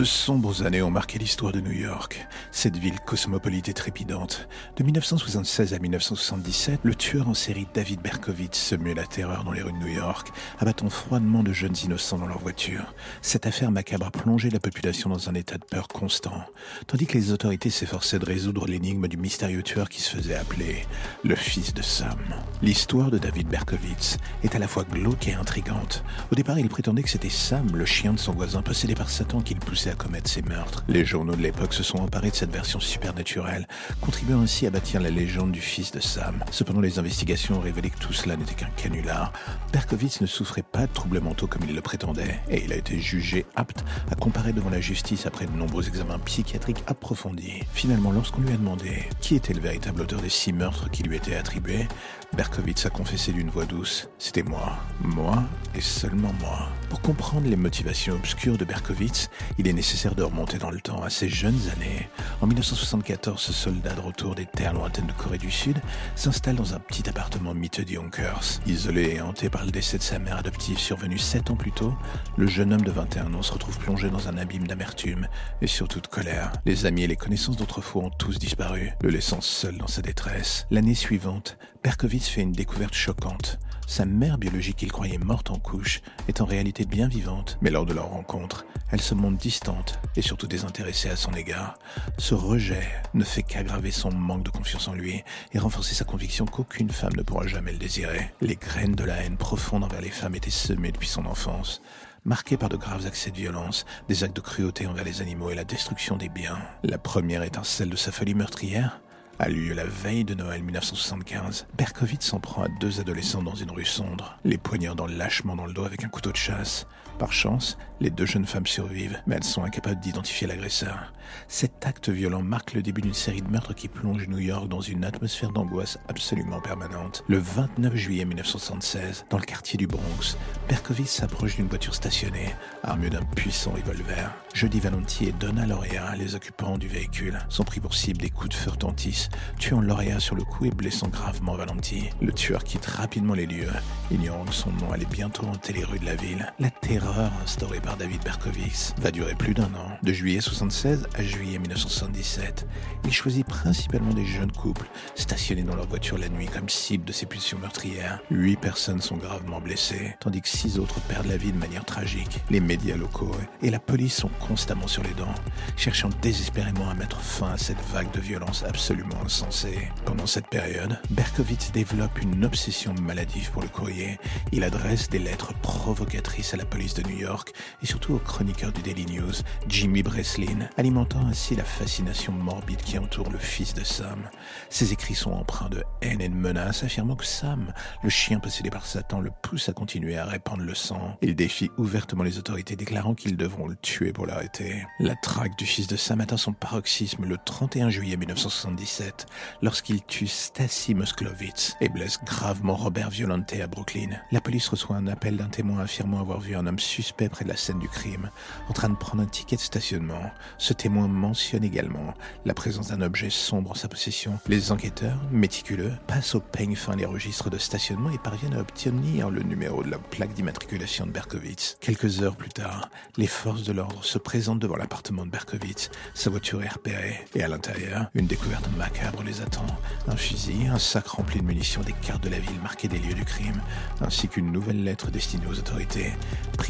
De 0.00 0.04
sombres 0.06 0.64
années 0.64 0.80
ont 0.80 0.90
marqué 0.90 1.18
l'histoire 1.18 1.52
de 1.52 1.60
New 1.60 1.72
York, 1.72 2.26
cette 2.52 2.78
ville 2.78 2.98
cosmopolite 3.00 3.68
et 3.68 3.74
trépidante. 3.74 4.48
De 4.78 4.82
1976 4.82 5.74
à 5.74 5.78
1977, 5.78 6.80
le 6.84 6.94
tueur 6.94 7.28
en 7.28 7.34
série 7.34 7.66
David 7.74 8.00
Berkowitz 8.00 8.58
semait 8.58 8.94
la 8.94 9.04
terreur 9.04 9.44
dans 9.44 9.52
les 9.52 9.60
rues 9.60 9.74
de 9.74 9.76
New 9.76 9.94
York, 9.94 10.32
abattant 10.58 10.88
froidement 10.88 11.42
de 11.42 11.52
jeunes 11.52 11.76
innocents 11.84 12.16
dans 12.16 12.28
leur 12.28 12.38
voiture. 12.38 12.94
Cette 13.20 13.44
affaire 13.44 13.70
macabre 13.70 14.06
a 14.06 14.10
plongé 14.10 14.48
la 14.48 14.58
population 14.58 15.10
dans 15.10 15.28
un 15.28 15.34
état 15.34 15.58
de 15.58 15.64
peur 15.66 15.86
constant, 15.86 16.46
tandis 16.86 17.06
que 17.06 17.18
les 17.18 17.32
autorités 17.32 17.68
s'efforçaient 17.68 18.18
de 18.18 18.24
résoudre 18.24 18.66
l'énigme 18.66 19.06
du 19.06 19.18
mystérieux 19.18 19.62
tueur 19.62 19.90
qui 19.90 20.00
se 20.00 20.16
faisait 20.16 20.34
appeler 20.34 20.86
le 21.24 21.36
fils 21.36 21.74
de 21.74 21.82
Sam. 21.82 22.16
L'histoire 22.62 23.10
de 23.10 23.18
David 23.18 23.48
Berkowitz 23.48 24.16
est 24.44 24.54
à 24.54 24.58
la 24.58 24.66
fois 24.66 24.84
glauque 24.84 25.28
et 25.28 25.34
intrigante. 25.34 26.04
Au 26.32 26.36
départ, 26.36 26.58
il 26.58 26.70
prétendait 26.70 27.02
que 27.02 27.10
c'était 27.10 27.28
Sam, 27.28 27.76
le 27.76 27.84
chien 27.84 28.14
de 28.14 28.18
son 28.18 28.32
voisin 28.32 28.62
possédé 28.62 28.94
par 28.94 29.10
Satan, 29.10 29.42
qui 29.42 29.52
le 29.52 29.60
poussait 29.60 29.89
à 29.90 29.94
commettre 29.94 30.30
ces 30.30 30.42
meurtres. 30.42 30.84
Les 30.88 31.04
journaux 31.04 31.34
de 31.34 31.42
l'époque 31.42 31.74
se 31.74 31.82
sont 31.82 31.98
emparés 31.98 32.30
de 32.30 32.34
cette 32.34 32.52
version 32.52 32.80
supernaturelle, 32.80 33.66
contribuant 34.00 34.40
ainsi 34.40 34.66
à 34.66 34.70
bâtir 34.70 35.00
la 35.00 35.10
légende 35.10 35.52
du 35.52 35.60
fils 35.60 35.90
de 35.92 36.00
Sam. 36.00 36.44
Cependant, 36.50 36.80
les 36.80 36.98
investigations 36.98 37.56
ont 37.56 37.60
révélé 37.60 37.90
que 37.90 37.98
tout 37.98 38.12
cela 38.12 38.36
n'était 38.36 38.54
qu'un 38.54 38.70
canular. 38.76 39.32
Berkowitz 39.72 40.20
ne 40.20 40.26
souffrait 40.26 40.62
pas 40.62 40.86
de 40.86 40.92
troubles 40.92 41.20
mentaux 41.20 41.46
comme 41.46 41.62
il 41.68 41.74
le 41.74 41.80
prétendait, 41.80 42.40
et 42.48 42.64
il 42.64 42.72
a 42.72 42.76
été 42.76 42.98
jugé 42.98 43.46
apte 43.56 43.84
à 44.10 44.14
comparer 44.14 44.52
devant 44.52 44.70
la 44.70 44.80
justice 44.80 45.26
après 45.26 45.46
de 45.46 45.52
nombreux 45.52 45.86
examens 45.88 46.18
psychiatriques 46.20 46.82
approfondis. 46.86 47.62
Finalement, 47.72 48.12
lorsqu'on 48.12 48.42
lui 48.42 48.52
a 48.52 48.56
demandé 48.56 49.04
qui 49.20 49.34
était 49.34 49.54
le 49.54 49.60
véritable 49.60 50.02
auteur 50.02 50.20
des 50.20 50.28
six 50.28 50.52
meurtres 50.52 50.90
qui 50.90 51.02
lui 51.02 51.16
étaient 51.16 51.36
attribués, 51.36 51.88
Berkowitz 52.36 52.86
a 52.86 52.90
confessé 52.90 53.32
d'une 53.32 53.50
voix 53.50 53.64
douce 53.64 54.08
C'était 54.18 54.44
moi, 54.44 54.78
moi 55.00 55.42
et 55.74 55.80
seulement 55.80 56.32
moi. 56.40 56.68
Pour 56.88 57.00
comprendre 57.00 57.48
les 57.48 57.56
motivations 57.56 58.14
obscures 58.14 58.56
de 58.56 58.64
Berkowitz, 58.64 59.28
il 59.58 59.66
est 59.66 59.72
nécessaire 59.72 60.14
de 60.14 60.22
remonter 60.22 60.58
dans 60.58 60.70
le 60.70 60.80
temps 60.80 61.02
à 61.02 61.10
ses 61.10 61.28
jeunes 61.28 61.60
années. 61.74 62.08
En 62.40 62.46
1974, 62.46 63.40
ce 63.40 63.52
soldat 63.52 63.94
de 63.94 64.00
retour 64.00 64.36
des 64.36 64.46
terres 64.46 64.74
lointaines 64.74 65.06
de 65.06 65.12
Corée 65.12 65.38
du 65.38 65.50
Sud 65.50 65.76
s'installe 66.14 66.56
dans 66.56 66.72
un 66.74 66.78
petit 66.78 67.08
appartement 67.08 67.52
miteux 67.52 67.84
de 67.84 67.92
Yonkers. 67.92 68.60
Isolé 68.66 69.16
et 69.16 69.20
hanté 69.20 69.50
par 69.50 69.64
le 69.64 69.72
décès 69.72 69.98
de 69.98 70.02
sa 70.02 70.20
mère 70.20 70.38
adoptive 70.38 70.78
survenu 70.78 71.18
sept 71.18 71.50
ans 71.50 71.56
plus 71.56 71.72
tôt, 71.72 71.94
le 72.36 72.46
jeune 72.46 72.72
homme 72.72 72.82
de 72.82 72.92
21 72.92 73.34
ans 73.34 73.42
se 73.42 73.52
retrouve 73.52 73.78
plongé 73.78 74.08
dans 74.08 74.28
un 74.28 74.36
abîme 74.36 74.68
d'amertume 74.68 75.26
et 75.62 75.66
surtout 75.66 76.00
de 76.00 76.06
colère. 76.06 76.52
Les 76.64 76.86
amis 76.86 77.02
et 77.02 77.08
les 77.08 77.16
connaissances 77.16 77.56
d'autrefois 77.56 78.04
ont 78.04 78.10
tous 78.10 78.38
disparu, 78.38 78.92
le 79.02 79.10
laissant 79.10 79.40
seul 79.40 79.78
dans 79.78 79.88
sa 79.88 80.02
détresse. 80.02 80.66
L'année 80.70 80.94
suivante, 80.94 81.58
Berkowitz 81.82 82.28
fait 82.28 82.42
une 82.42 82.52
découverte 82.52 82.92
choquante. 82.94 83.58
Sa 83.86 84.04
mère 84.04 84.36
biologique 84.36 84.76
qu'il 84.76 84.92
croyait 84.92 85.16
morte 85.16 85.50
en 85.50 85.58
couche 85.58 86.02
est 86.28 86.42
en 86.42 86.44
réalité 86.44 86.84
bien 86.84 87.08
vivante, 87.08 87.56
mais 87.62 87.70
lors 87.70 87.86
de 87.86 87.94
leur 87.94 88.10
rencontre, 88.10 88.66
elle 88.90 89.00
se 89.00 89.14
montre 89.14 89.38
distante 89.38 89.98
et 90.14 90.20
surtout 90.20 90.46
désintéressée 90.46 91.08
à 91.08 91.16
son 91.16 91.32
égard. 91.32 91.78
Ce 92.18 92.34
rejet 92.34 92.86
ne 93.14 93.24
fait 93.24 93.42
qu'aggraver 93.42 93.90
son 93.92 94.12
manque 94.12 94.44
de 94.44 94.50
confiance 94.50 94.88
en 94.88 94.94
lui 94.94 95.24
et 95.52 95.58
renforcer 95.58 95.94
sa 95.94 96.04
conviction 96.04 96.44
qu'aucune 96.44 96.90
femme 96.90 97.16
ne 97.16 97.22
pourra 97.22 97.46
jamais 97.46 97.72
le 97.72 97.78
désirer. 97.78 98.30
Les 98.42 98.56
graines 98.56 98.94
de 98.94 99.04
la 99.04 99.16
haine 99.24 99.38
profonde 99.38 99.84
envers 99.84 100.02
les 100.02 100.10
femmes 100.10 100.34
étaient 100.34 100.50
semées 100.50 100.92
depuis 100.92 101.08
son 101.08 101.24
enfance 101.24 101.80
marqué 102.26 102.58
par 102.58 102.68
de 102.68 102.76
graves 102.76 103.06
accès 103.06 103.30
de 103.30 103.36
violence, 103.36 103.86
des 104.08 104.24
actes 104.24 104.36
de 104.36 104.42
cruauté 104.42 104.86
envers 104.86 105.04
les 105.04 105.22
animaux 105.22 105.48
et 105.48 105.54
la 105.54 105.64
destruction 105.64 106.18
des 106.18 106.28
biens. 106.28 106.58
La 106.82 106.98
première 106.98 107.42
étincelle 107.42 107.88
de 107.88 107.96
sa 107.96 108.12
folie 108.12 108.34
meurtrière 108.34 109.00
a 109.40 109.48
lieu 109.48 109.72
la 109.72 109.86
veille 109.86 110.24
de 110.24 110.34
Noël 110.34 110.62
1975. 110.62 111.66
Berkowitz 111.78 112.26
s'en 112.26 112.40
prend 112.40 112.64
à 112.64 112.68
deux 112.78 113.00
adolescents 113.00 113.42
dans 113.42 113.54
une 113.54 113.70
rue 113.70 113.86
sombre, 113.86 114.38
les 114.44 114.58
poignardant 114.58 115.06
lâchement 115.06 115.56
dans 115.56 115.64
le 115.64 115.72
dos 115.72 115.84
avec 115.84 116.04
un 116.04 116.08
couteau 116.08 116.30
de 116.30 116.36
chasse. 116.36 116.86
Par 117.20 117.34
chance, 117.34 117.76
les 118.00 118.08
deux 118.08 118.24
jeunes 118.24 118.46
femmes 118.46 118.66
survivent, 118.66 119.20
mais 119.26 119.36
elles 119.36 119.44
sont 119.44 119.62
incapables 119.62 120.00
d'identifier 120.00 120.46
l'agresseur. 120.46 121.12
Cet 121.48 121.86
acte 121.86 122.08
violent 122.08 122.40
marque 122.40 122.72
le 122.72 122.80
début 122.80 123.02
d'une 123.02 123.12
série 123.12 123.42
de 123.42 123.50
meurtres 123.50 123.74
qui 123.74 123.88
plonge 123.88 124.26
New 124.26 124.38
York 124.38 124.68
dans 124.68 124.80
une 124.80 125.04
atmosphère 125.04 125.50
d'angoisse 125.50 125.98
absolument 126.08 126.62
permanente. 126.62 127.22
Le 127.28 127.36
29 127.36 127.94
juillet 127.94 128.24
1976, 128.24 129.26
dans 129.28 129.36
le 129.36 129.44
quartier 129.44 129.76
du 129.76 129.86
Bronx, 129.86 130.38
Berkowitz 130.66 131.10
s'approche 131.10 131.56
d'une 131.56 131.68
voiture 131.68 131.94
stationnée, 131.94 132.54
armée 132.82 133.10
d'un 133.10 133.22
puissant 133.22 133.72
revolver. 133.72 134.30
Jeudi 134.54 134.80
Valenti 134.80 135.26
et 135.26 135.32
Donna 135.32 135.66
Lorea, 135.66 136.16
les 136.16 136.34
occupants 136.34 136.78
du 136.78 136.88
véhicule, 136.88 137.38
sont 137.50 137.64
pris 137.64 137.80
pour 137.80 137.94
cible 137.94 138.18
des 138.18 138.30
coups 138.30 138.48
de 138.48 138.54
feu 138.54 138.70
retentissent, 138.70 139.28
tuant 139.58 139.82
Lorea 139.82 140.20
sur 140.20 140.36
le 140.36 140.42
coup 140.42 140.64
et 140.64 140.70
blessant 140.70 141.08
gravement 141.08 141.54
Valenti. 141.54 142.08
Le 142.22 142.32
tueur 142.32 142.64
quitte 142.64 142.86
rapidement 142.86 143.34
les 143.34 143.46
lieux, 143.46 143.72
ignorant 144.10 144.46
que 144.46 144.54
son 144.54 144.72
nom 144.72 144.90
allait 144.90 145.04
bientôt 145.04 145.44
hanter 145.46 145.74
les 145.74 145.84
rues 145.84 145.98
de 145.98 146.06
la 146.06 146.16
ville. 146.16 146.52
La 146.58 146.70
terreur 146.70 147.09
instaurée 147.18 147.80
par 147.80 147.96
David 147.96 148.22
Berkowitz 148.22 148.94
va 149.00 149.10
durer 149.10 149.34
plus 149.34 149.54
d'un 149.54 149.64
an. 149.64 149.98
De 150.02 150.12
juillet 150.12 150.40
76 150.40 151.06
à 151.14 151.22
juillet 151.22 151.58
1977, 151.58 152.66
il 153.04 153.12
choisit 153.12 153.46
principalement 153.46 154.12
des 154.12 154.24
jeunes 154.24 154.52
couples 154.52 154.88
stationnés 155.14 155.62
dans 155.62 155.74
leur 155.74 155.86
voiture 155.86 156.18
la 156.18 156.28
nuit 156.28 156.46
comme 156.46 156.68
cible 156.68 157.04
de 157.04 157.12
ses 157.12 157.26
pulsions 157.26 157.58
meurtrières. 157.58 158.20
Huit 158.30 158.56
personnes 158.56 159.00
sont 159.00 159.16
gravement 159.16 159.60
blessées, 159.60 160.14
tandis 160.20 160.40
que 160.40 160.48
six 160.48 160.78
autres 160.78 161.00
perdent 161.02 161.26
la 161.26 161.36
vie 161.36 161.52
de 161.52 161.58
manière 161.58 161.84
tragique. 161.84 162.40
Les 162.50 162.60
médias 162.60 162.96
locaux 162.96 163.34
et 163.62 163.70
la 163.70 163.80
police 163.80 164.14
sont 164.14 164.30
constamment 164.46 164.86
sur 164.86 165.02
les 165.02 165.14
dents, 165.14 165.34
cherchant 165.76 166.10
désespérément 166.22 166.88
à 166.88 166.94
mettre 166.94 167.20
fin 167.20 167.52
à 167.52 167.58
cette 167.58 167.80
vague 167.92 168.10
de 168.12 168.20
violence 168.20 168.64
absolument 168.64 169.20
insensée. 169.24 169.88
Pendant 170.04 170.26
cette 170.26 170.48
période, 170.48 170.98
Berkowitz 171.10 171.72
développe 171.72 172.20
une 172.22 172.44
obsession 172.44 172.94
maladive 173.02 173.50
pour 173.50 173.62
le 173.62 173.68
courrier. 173.68 174.18
Il 174.52 174.64
adresse 174.64 175.08
des 175.08 175.18
lettres 175.18 175.54
provocatrices 175.60 176.54
à 176.54 176.56
la 176.56 176.64
police 176.64 176.94
de 176.94 176.99
New 177.02 177.18
York 177.18 177.52
et 177.82 177.86
surtout 177.86 178.14
au 178.14 178.18
chroniqueur 178.18 178.72
du 178.72 178.82
Daily 178.82 179.06
News, 179.06 179.32
Jimmy 179.68 180.02
Breslin, 180.02 180.68
alimentant 180.76 181.26
ainsi 181.26 181.54
la 181.54 181.64
fascination 181.64 182.32
morbide 182.32 182.82
qui 182.82 182.98
entoure 182.98 183.30
le 183.30 183.38
fils 183.38 183.74
de 183.74 183.84
Sam. 183.84 184.28
Ses 184.68 184.92
écrits 184.92 185.14
sont 185.14 185.32
empreints 185.32 185.68
de 185.68 185.82
haine 186.00 186.20
et 186.20 186.28
de 186.28 186.34
menaces, 186.34 186.82
affirmant 186.82 187.16
que 187.16 187.26
Sam, 187.26 187.72
le 188.02 188.08
chien 188.08 188.40
possédé 188.40 188.70
par 188.70 188.86
Satan, 188.86 189.20
le 189.20 189.30
pousse 189.42 189.68
à 189.68 189.72
continuer 189.72 190.16
à 190.16 190.24
répandre 190.24 190.62
le 190.62 190.74
sang. 190.74 191.16
Il 191.22 191.34
défie 191.34 191.70
ouvertement 191.78 192.24
les 192.24 192.38
autorités, 192.38 192.76
déclarant 192.76 193.14
qu'ils 193.14 193.36
devront 193.36 193.68
le 193.68 193.76
tuer 193.76 194.12
pour 194.12 194.26
l'arrêter. 194.26 194.86
La 194.98 195.16
traque 195.16 195.56
du 195.58 195.66
fils 195.66 195.86
de 195.86 195.96
Sam 195.96 196.20
atteint 196.20 196.36
son 196.36 196.52
paroxysme 196.52 197.24
le 197.24 197.36
31 197.44 197.90
juillet 197.90 198.16
1977, 198.16 199.26
lorsqu'il 199.62 200.02
tue 200.02 200.26
Stacy 200.26 200.94
Moskowitz 200.94 201.76
et 201.80 201.88
blesse 201.88 202.18
gravement 202.24 202.76
Robert 202.76 203.10
Violante 203.10 203.52
à 203.60 203.66
Brooklyn. 203.66 204.10
La 204.30 204.40
police 204.40 204.68
reçoit 204.68 204.96
un 204.96 205.06
appel 205.06 205.36
d'un 205.36 205.48
témoin 205.48 205.80
affirmant 205.80 206.20
avoir 206.20 206.40
vu 206.40 206.54
un 206.54 206.66
homme 206.66 206.78
suspect 206.90 207.28
près 207.28 207.44
de 207.44 207.50
la 207.50 207.56
scène 207.56 207.78
du 207.78 207.88
crime, 207.88 208.30
en 208.68 208.72
train 208.72 208.88
de 208.88 208.96
prendre 208.96 209.22
un 209.22 209.26
ticket 209.26 209.56
de 209.56 209.60
stationnement. 209.60 210.30
Ce 210.58 210.72
témoin 210.72 211.06
mentionne 211.06 211.64
également 211.64 212.14
la 212.44 212.54
présence 212.54 212.88
d'un 212.88 213.00
objet 213.00 213.30
sombre 213.30 213.70
en 213.70 213.74
sa 213.74 213.88
possession. 213.88 214.38
Les 214.48 214.72
enquêteurs, 214.72 215.20
méticuleux, 215.30 215.92
passent 216.06 216.34
au 216.34 216.40
peigne 216.40 216.74
fin 216.74 216.96
les 216.96 217.04
registres 217.04 217.48
de 217.48 217.58
stationnement 217.58 218.10
et 218.10 218.18
parviennent 218.18 218.54
à 218.54 218.60
obtenir 218.60 219.30
le 219.30 219.42
numéro 219.42 219.82
de 219.84 219.90
la 219.90 219.98
plaque 219.98 220.34
d'immatriculation 220.34 221.06
de 221.06 221.12
Berkowitz. 221.12 221.76
Quelques 221.80 222.22
heures 222.22 222.36
plus 222.36 222.50
tard, 222.50 222.90
les 223.16 223.28
forces 223.28 223.62
de 223.62 223.72
l'ordre 223.72 224.04
se 224.04 224.18
présentent 224.18 224.58
devant 224.58 224.76
l'appartement 224.76 225.24
de 225.24 225.30
Berkowitz. 225.30 225.90
Sa 226.14 226.30
voiture 226.30 226.62
est 226.62 226.68
repérée 226.68 227.24
et 227.34 227.42
à 227.44 227.48
l'intérieur, 227.48 228.10
une 228.14 228.26
découverte 228.26 228.68
macabre 228.76 229.22
les 229.22 229.40
attend. 229.40 229.66
Un 230.08 230.16
fusil, 230.16 230.66
un 230.66 230.78
sac 230.78 231.06
rempli 231.06 231.40
de 231.40 231.46
munitions, 231.46 231.82
des 231.82 231.92
cartes 231.92 232.24
de 232.24 232.30
la 232.30 232.38
ville 232.38 232.60
marquées 232.62 232.88
des 232.88 232.98
lieux 232.98 233.14
du 233.14 233.24
crime, 233.24 233.60
ainsi 234.00 234.26
qu'une 234.26 234.50
nouvelle 234.50 234.82
lettre 234.82 235.10
destinée 235.10 235.46
aux 235.46 235.58
autorités 235.58 236.12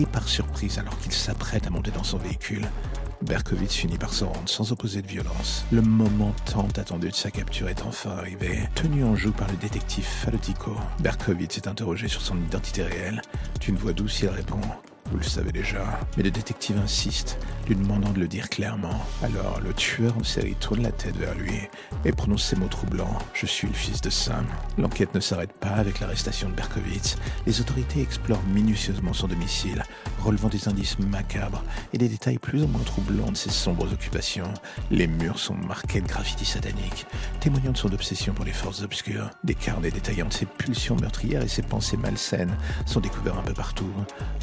par 0.06 0.28
surprise 0.28 0.78
alors 0.78 0.98
qu'il 0.98 1.12
s'apprête 1.12 1.66
à 1.66 1.70
monter 1.70 1.90
dans 1.90 2.04
son 2.04 2.18
véhicule, 2.18 2.66
Berkowitz 3.22 3.74
finit 3.74 3.98
par 3.98 4.12
se 4.12 4.24
rendre 4.24 4.48
sans 4.48 4.72
opposer 4.72 5.02
de 5.02 5.06
violence. 5.06 5.66
Le 5.70 5.82
moment 5.82 6.34
tant 6.46 6.68
attendu 6.76 7.10
de 7.10 7.14
sa 7.14 7.30
capture 7.30 7.68
est 7.68 7.82
enfin 7.82 8.10
arrivé. 8.10 8.60
Tenu 8.74 9.04
en 9.04 9.14
joue 9.14 9.32
par 9.32 9.48
le 9.48 9.56
détective 9.56 10.04
Falotico, 10.04 10.72
Berkowitz 11.00 11.58
est 11.58 11.68
interrogé 11.68 12.08
sur 12.08 12.22
son 12.22 12.38
identité 12.38 12.82
réelle. 12.82 13.20
D'une 13.60 13.76
voix 13.76 13.92
douce, 13.92 14.20
il 14.22 14.28
répond 14.28 14.60
vous 15.10 15.18
le 15.18 15.24
savez 15.24 15.50
déjà. 15.50 15.98
Mais 16.16 16.22
le 16.22 16.30
détective 16.30 16.78
insiste, 16.78 17.38
lui 17.66 17.74
demandant 17.74 18.10
de 18.10 18.20
le 18.20 18.28
dire 18.28 18.48
clairement. 18.48 19.04
Alors 19.22 19.60
le 19.60 19.72
tueur 19.72 20.16
en 20.16 20.22
série 20.22 20.54
tourne 20.54 20.82
la 20.82 20.92
tête 20.92 21.16
vers 21.16 21.34
lui 21.34 21.68
et 22.04 22.12
prononce 22.12 22.44
ces 22.44 22.56
mots 22.56 22.68
troublants. 22.68 23.18
Je 23.34 23.46
suis 23.46 23.66
le 23.66 23.74
fils 23.74 24.00
de 24.00 24.10
Sam. 24.10 24.46
L'enquête 24.78 25.14
ne 25.14 25.20
s'arrête 25.20 25.52
pas 25.52 25.70
avec 25.70 26.00
l'arrestation 26.00 26.48
de 26.48 26.54
Berkowitz. 26.54 27.16
Les 27.46 27.60
autorités 27.60 28.02
explorent 28.02 28.42
minutieusement 28.54 29.12
son 29.12 29.26
domicile, 29.26 29.82
relevant 30.20 30.48
des 30.48 30.68
indices 30.68 30.98
macabres 30.98 31.64
et 31.92 31.98
des 31.98 32.08
détails 32.08 32.38
plus 32.38 32.62
ou 32.62 32.66
moins 32.66 32.82
troublants 32.82 33.32
de 33.32 33.36
ses 33.36 33.50
sombres 33.50 33.92
occupations. 33.92 34.52
Les 34.90 35.06
murs 35.06 35.38
sont 35.38 35.54
marqués 35.54 36.00
de 36.00 36.06
graffitis 36.06 36.44
sataniques, 36.44 37.06
témoignant 37.40 37.72
de 37.72 37.76
son 37.76 37.92
obsession 37.92 38.32
pour 38.34 38.44
les 38.44 38.52
forces 38.52 38.82
obscures. 38.82 39.30
Des 39.44 39.54
carnets 39.54 39.90
détaillant 39.90 40.28
de 40.28 40.32
ses 40.32 40.46
pulsions 40.46 40.96
meurtrières 40.96 41.42
et 41.42 41.48
ses 41.48 41.62
pensées 41.62 41.96
malsaines 41.96 42.56
sont 42.86 43.00
découverts 43.00 43.38
un 43.38 43.42
peu 43.42 43.54
partout, 43.54 43.92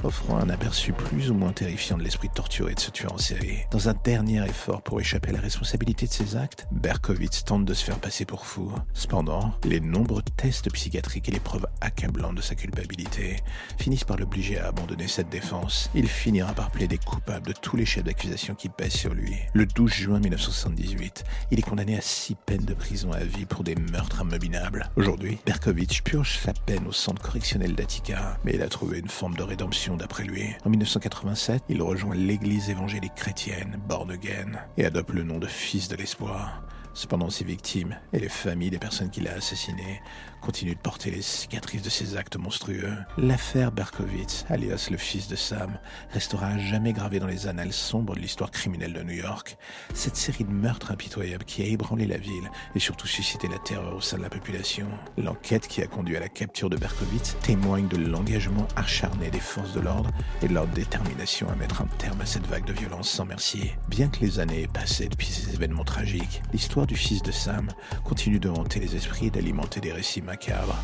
offrant 0.03 0.37
un 0.37 0.49
aperçu 0.49 0.93
plus 0.93 1.31
ou 1.31 1.33
moins 1.33 1.51
terrifiant 1.51 1.97
de 1.97 2.03
l'esprit 2.03 2.29
torturé 2.29 2.73
de 2.73 2.79
ce 2.79 2.91
tueur 2.91 3.13
en 3.13 3.17
série. 3.17 3.59
Dans 3.71 3.89
un 3.89 3.95
dernier 4.03 4.43
effort 4.45 4.81
pour 4.81 4.99
échapper 4.99 5.29
à 5.29 5.33
la 5.33 5.41
responsabilité 5.41 6.07
de 6.07 6.11
ses 6.11 6.35
actes, 6.35 6.67
Berkowitz 6.71 7.43
tente 7.43 7.65
de 7.65 7.73
se 7.73 7.83
faire 7.83 7.99
passer 7.99 8.25
pour 8.25 8.45
fou. 8.45 8.71
Cependant, 8.93 9.53
les 9.63 9.79
nombreux 9.79 10.21
tests 10.37 10.71
psychiatriques 10.71 11.29
et 11.29 11.31
les 11.31 11.39
preuves 11.39 11.67
accablantes 11.81 12.35
de 12.35 12.41
sa 12.41 12.55
culpabilité 12.55 13.37
finissent 13.77 14.03
par 14.03 14.17
l'obliger 14.17 14.59
à 14.59 14.67
abandonner 14.67 15.07
cette 15.07 15.29
défense 15.29 15.46
Il 15.93 16.07
finira 16.07 16.53
par 16.53 16.71
plaider 16.71 16.97
coupable 16.97 17.47
de 17.47 17.53
tous 17.53 17.77
les 17.77 17.85
chefs 17.85 18.03
d'accusation 18.03 18.55
qui 18.55 18.69
pèsent 18.69 18.93
sur 18.93 19.13
lui. 19.13 19.35
Le 19.53 19.65
12 19.65 19.91
juin 19.91 20.19
1978, 20.19 21.23
il 21.51 21.59
est 21.59 21.61
condamné 21.61 21.97
à 21.97 22.01
six 22.01 22.35
peines 22.35 22.65
de 22.65 22.73
prison 22.73 23.11
à 23.13 23.23
vie 23.23 23.45
pour 23.45 23.63
des 23.63 23.75
meurtres 23.75 24.21
immobilables. 24.21 24.89
Aujourd'hui, 24.95 25.37
Berkovitch 25.45 26.01
purge 26.01 26.39
sa 26.39 26.53
peine 26.53 26.85
au 26.87 26.91
centre 26.91 27.21
correctionnel 27.21 27.75
d'Attica, 27.75 28.37
mais 28.43 28.55
il 28.55 28.61
a 28.61 28.67
trouvé 28.67 28.99
une 28.99 29.07
forme 29.07 29.35
de 29.35 29.43
rédemption 29.43 29.95
d'après 29.95 30.23
lui. 30.23 30.43
En 30.65 30.69
1987, 30.69 31.63
il 31.69 31.81
rejoint 31.81 32.15
l'église 32.15 32.69
évangélique 32.69 33.15
chrétienne, 33.15 33.79
Born 33.87 34.11
Again, 34.11 34.51
et 34.77 34.85
adopte 34.85 35.13
le 35.13 35.23
nom 35.23 35.37
de 35.37 35.47
fils 35.47 35.87
de 35.87 35.95
l'espoir. 35.95 36.61
Cependant, 36.97 37.29
ses 37.29 37.45
victimes 37.45 37.95
et 38.11 38.17
les 38.17 38.27
familles 38.27 38.71
des 38.71 38.79
personnes 38.79 39.11
qu'il 39.11 39.27
a 39.27 39.33
assassinées 39.33 40.01
continuent 40.41 40.73
de 40.73 40.79
porter 40.79 41.11
les 41.11 41.21
cicatrices 41.21 41.83
de 41.83 41.91
ses 41.91 42.17
actes 42.17 42.37
monstrueux. 42.37 42.95
L'affaire 43.19 43.71
Berkowitz, 43.71 44.45
alias 44.49 44.87
le 44.89 44.97
fils 44.97 45.27
de 45.27 45.35
Sam, 45.35 45.77
restera 46.09 46.47
à 46.47 46.57
jamais 46.57 46.93
gravée 46.93 47.19
dans 47.19 47.27
les 47.27 47.45
annales 47.47 47.71
sombres 47.71 48.15
de 48.15 48.19
l'histoire 48.19 48.49
criminelle 48.49 48.93
de 48.93 49.03
New 49.03 49.13
York. 49.13 49.57
Cette 49.93 50.15
série 50.15 50.43
de 50.43 50.49
meurtres 50.49 50.89
impitoyables 50.89 51.45
qui 51.45 51.61
a 51.61 51.65
ébranlé 51.65 52.07
la 52.07 52.17
ville 52.17 52.49
et 52.73 52.79
surtout 52.79 53.05
suscité 53.05 53.47
la 53.47 53.59
terreur 53.59 53.97
au 53.97 54.01
sein 54.01 54.17
de 54.17 54.23
la 54.23 54.29
population. 54.31 54.87
L'enquête 55.19 55.67
qui 55.67 55.83
a 55.83 55.87
conduit 55.87 56.17
à 56.17 56.19
la 56.19 56.29
capture 56.29 56.71
de 56.71 56.77
Berkowitz 56.77 57.37
témoigne 57.43 57.87
de 57.87 57.97
l'engagement 57.97 58.67
acharné 58.75 59.29
des 59.29 59.39
forces 59.39 59.73
de 59.73 59.81
l'ordre 59.81 60.09
et 60.41 60.47
de 60.47 60.53
leur 60.55 60.65
détermination 60.65 61.47
à 61.49 61.55
mettre 61.55 61.83
un 61.83 61.87
terme 61.99 62.21
à 62.21 62.25
cette 62.25 62.47
vague 62.47 62.65
de 62.65 62.73
violence 62.73 63.09
sans 63.09 63.25
merci. 63.25 63.69
Bien 63.87 64.07
que 64.07 64.21
les 64.21 64.39
années 64.39 64.63
aient 64.63 64.67
passé 64.67 65.07
depuis 65.09 65.27
ces 65.27 65.53
événements 65.53 65.83
tragiques, 65.83 66.41
l'histoire 66.53 66.86
du 66.87 66.95
fils 66.95 67.21
de 67.21 67.31
Sam 67.31 67.69
continue 68.03 68.39
de 68.39 68.49
hanter 68.49 68.79
les 68.79 68.95
esprits 68.95 69.27
et 69.27 69.29
d'alimenter 69.29 69.79
des 69.79 69.91
récits 69.91 70.21
macabres. 70.21 70.81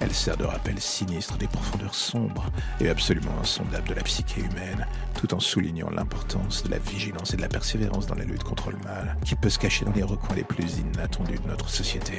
Elle 0.00 0.12
sert 0.12 0.36
de 0.36 0.44
rappel 0.44 0.80
sinistre 0.80 1.38
des 1.38 1.46
profondeurs 1.46 1.94
sombres 1.94 2.50
et 2.80 2.90
absolument 2.90 3.38
insondables 3.40 3.88
de 3.88 3.94
la 3.94 4.02
psyché 4.02 4.40
humaine, 4.40 4.86
tout 5.18 5.32
en 5.32 5.40
soulignant 5.40 5.90
l'importance 5.90 6.64
de 6.64 6.70
la 6.70 6.78
vigilance 6.78 7.32
et 7.32 7.36
de 7.36 7.42
la 7.42 7.48
persévérance 7.48 8.06
dans 8.06 8.16
la 8.16 8.24
lutte 8.24 8.44
contre 8.44 8.70
le 8.70 8.78
mal, 8.78 9.16
qui 9.24 9.36
peut 9.36 9.50
se 9.50 9.58
cacher 9.58 9.84
dans 9.84 9.92
les 9.92 10.02
recoins 10.02 10.36
les 10.36 10.44
plus 10.44 10.78
inattendus 10.78 11.38
de 11.38 11.48
notre 11.48 11.70
société. 11.70 12.18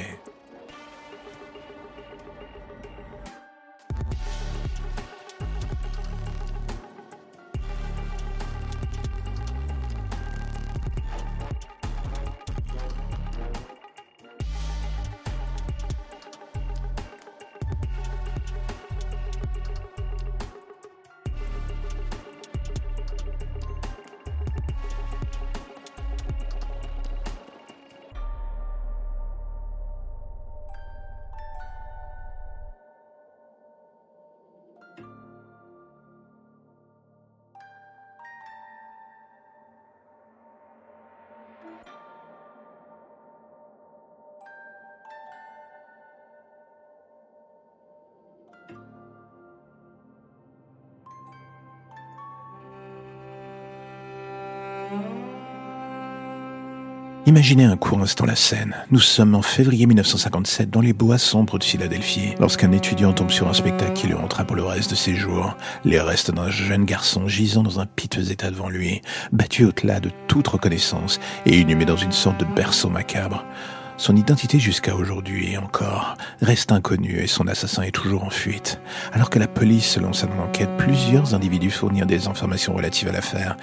Imaginez 57.28 57.64
un 57.64 57.76
court 57.76 58.00
instant 58.00 58.24
la 58.24 58.36
scène. 58.36 58.76
Nous 58.92 59.00
sommes 59.00 59.34
en 59.34 59.42
février 59.42 59.86
1957 59.86 60.70
dans 60.70 60.80
les 60.80 60.92
bois 60.92 61.18
sombres 61.18 61.58
de 61.58 61.64
Philadelphie, 61.64 62.36
lorsqu'un 62.38 62.70
étudiant 62.70 63.12
tombe 63.12 63.32
sur 63.32 63.48
un 63.48 63.52
spectacle 63.52 63.94
qui 63.94 64.06
lui 64.06 64.14
entra 64.14 64.44
pour 64.44 64.54
le 64.54 64.62
reste 64.62 64.90
de 64.90 64.94
ses 64.94 65.16
jours. 65.16 65.56
Les 65.84 65.98
restes 65.98 66.30
d'un 66.30 66.50
jeune 66.50 66.84
garçon 66.84 67.26
gisant 67.26 67.64
dans 67.64 67.80
un 67.80 67.86
piteux 67.86 68.30
état 68.30 68.52
devant 68.52 68.68
lui, 68.68 69.02
battu 69.32 69.64
au-delà 69.64 69.98
de 69.98 70.12
toute 70.28 70.46
reconnaissance 70.46 71.18
et 71.46 71.58
inhumé 71.58 71.84
dans 71.84 71.96
une 71.96 72.12
sorte 72.12 72.38
de 72.38 72.44
berceau 72.44 72.90
macabre. 72.90 73.44
Son 73.98 74.14
identité 74.14 74.58
jusqu'à 74.58 74.94
aujourd'hui 74.94 75.56
encore 75.56 76.16
reste 76.42 76.70
inconnue 76.70 77.18
et 77.18 77.26
son 77.26 77.48
assassin 77.48 77.82
est 77.82 77.92
toujours 77.92 78.24
en 78.24 78.30
fuite. 78.30 78.78
Alors 79.14 79.30
que 79.30 79.38
la 79.38 79.48
police 79.48 79.88
se 79.88 80.00
lance 80.00 80.22
dans 80.22 80.34
l'enquête, 80.34 80.68
plusieurs 80.76 81.34
individus 81.34 81.70
fournirent 81.70 82.04
des 82.04 82.28
informations 82.28 82.74
relatives 82.74 83.08
à 83.08 83.12
l'affaire. 83.12 83.56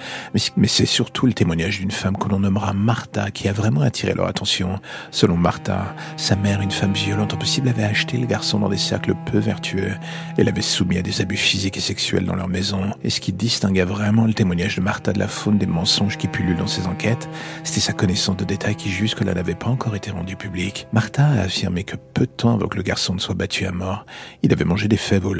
Mais 0.56 0.66
c'est 0.66 0.86
surtout 0.86 1.26
le 1.26 1.34
témoignage 1.34 1.78
d'une 1.78 1.92
femme 1.92 2.16
que 2.16 2.28
l'on 2.28 2.40
nommera 2.40 2.72
Martha 2.72 3.30
qui 3.30 3.48
a 3.48 3.52
vraiment 3.52 3.82
attiré 3.82 4.12
leur 4.12 4.26
attention. 4.26 4.80
Selon 5.12 5.36
Martha, 5.36 5.94
sa 6.16 6.34
mère, 6.34 6.60
une 6.62 6.72
femme 6.72 6.94
violente 6.94 7.32
impossible, 7.32 7.68
avait 7.68 7.84
acheté 7.84 8.16
le 8.16 8.26
garçon 8.26 8.58
dans 8.58 8.68
des 8.68 8.76
cercles 8.76 9.14
peu 9.26 9.38
vertueux 9.38 9.92
et 10.36 10.42
l'avait 10.42 10.62
soumis 10.62 10.98
à 10.98 11.02
des 11.02 11.20
abus 11.20 11.36
physiques 11.36 11.76
et 11.76 11.80
sexuels 11.80 12.26
dans 12.26 12.34
leur 12.34 12.48
maison. 12.48 12.92
Et 13.04 13.10
ce 13.10 13.20
qui 13.20 13.32
distinguait 13.32 13.84
vraiment 13.84 14.26
le 14.26 14.34
témoignage 14.34 14.74
de 14.74 14.80
Martha 14.80 15.12
de 15.12 15.20
la 15.20 15.28
faune 15.28 15.58
des 15.58 15.66
mensonges 15.66 16.18
qui 16.18 16.26
pullulent 16.26 16.56
dans 16.56 16.66
ses 16.66 16.88
enquêtes, 16.88 17.28
c'était 17.62 17.78
sa 17.78 17.92
connaissance 17.92 18.36
de 18.36 18.44
détails 18.44 18.74
qui 18.74 18.90
jusque-là 18.90 19.32
n'avaient 19.32 19.54
pas 19.54 19.68
encore 19.68 19.94
été 19.94 20.10
rendus 20.10 20.23
du 20.24 20.36
public, 20.36 20.86
Martha 20.92 21.24
a 21.26 21.42
affirmé 21.42 21.84
que 21.84 21.96
peu 21.96 22.26
de 22.26 22.30
temps 22.30 22.54
avant 22.54 22.68
que 22.68 22.76
le 22.76 22.82
garçon 22.82 23.14
ne 23.14 23.18
soit 23.18 23.34
battu 23.34 23.66
à 23.66 23.72
mort, 23.72 24.06
il 24.42 24.52
avait 24.52 24.64
mangé 24.64 24.88
des 24.88 24.96
fèves 24.96 25.26
au 25.26 25.34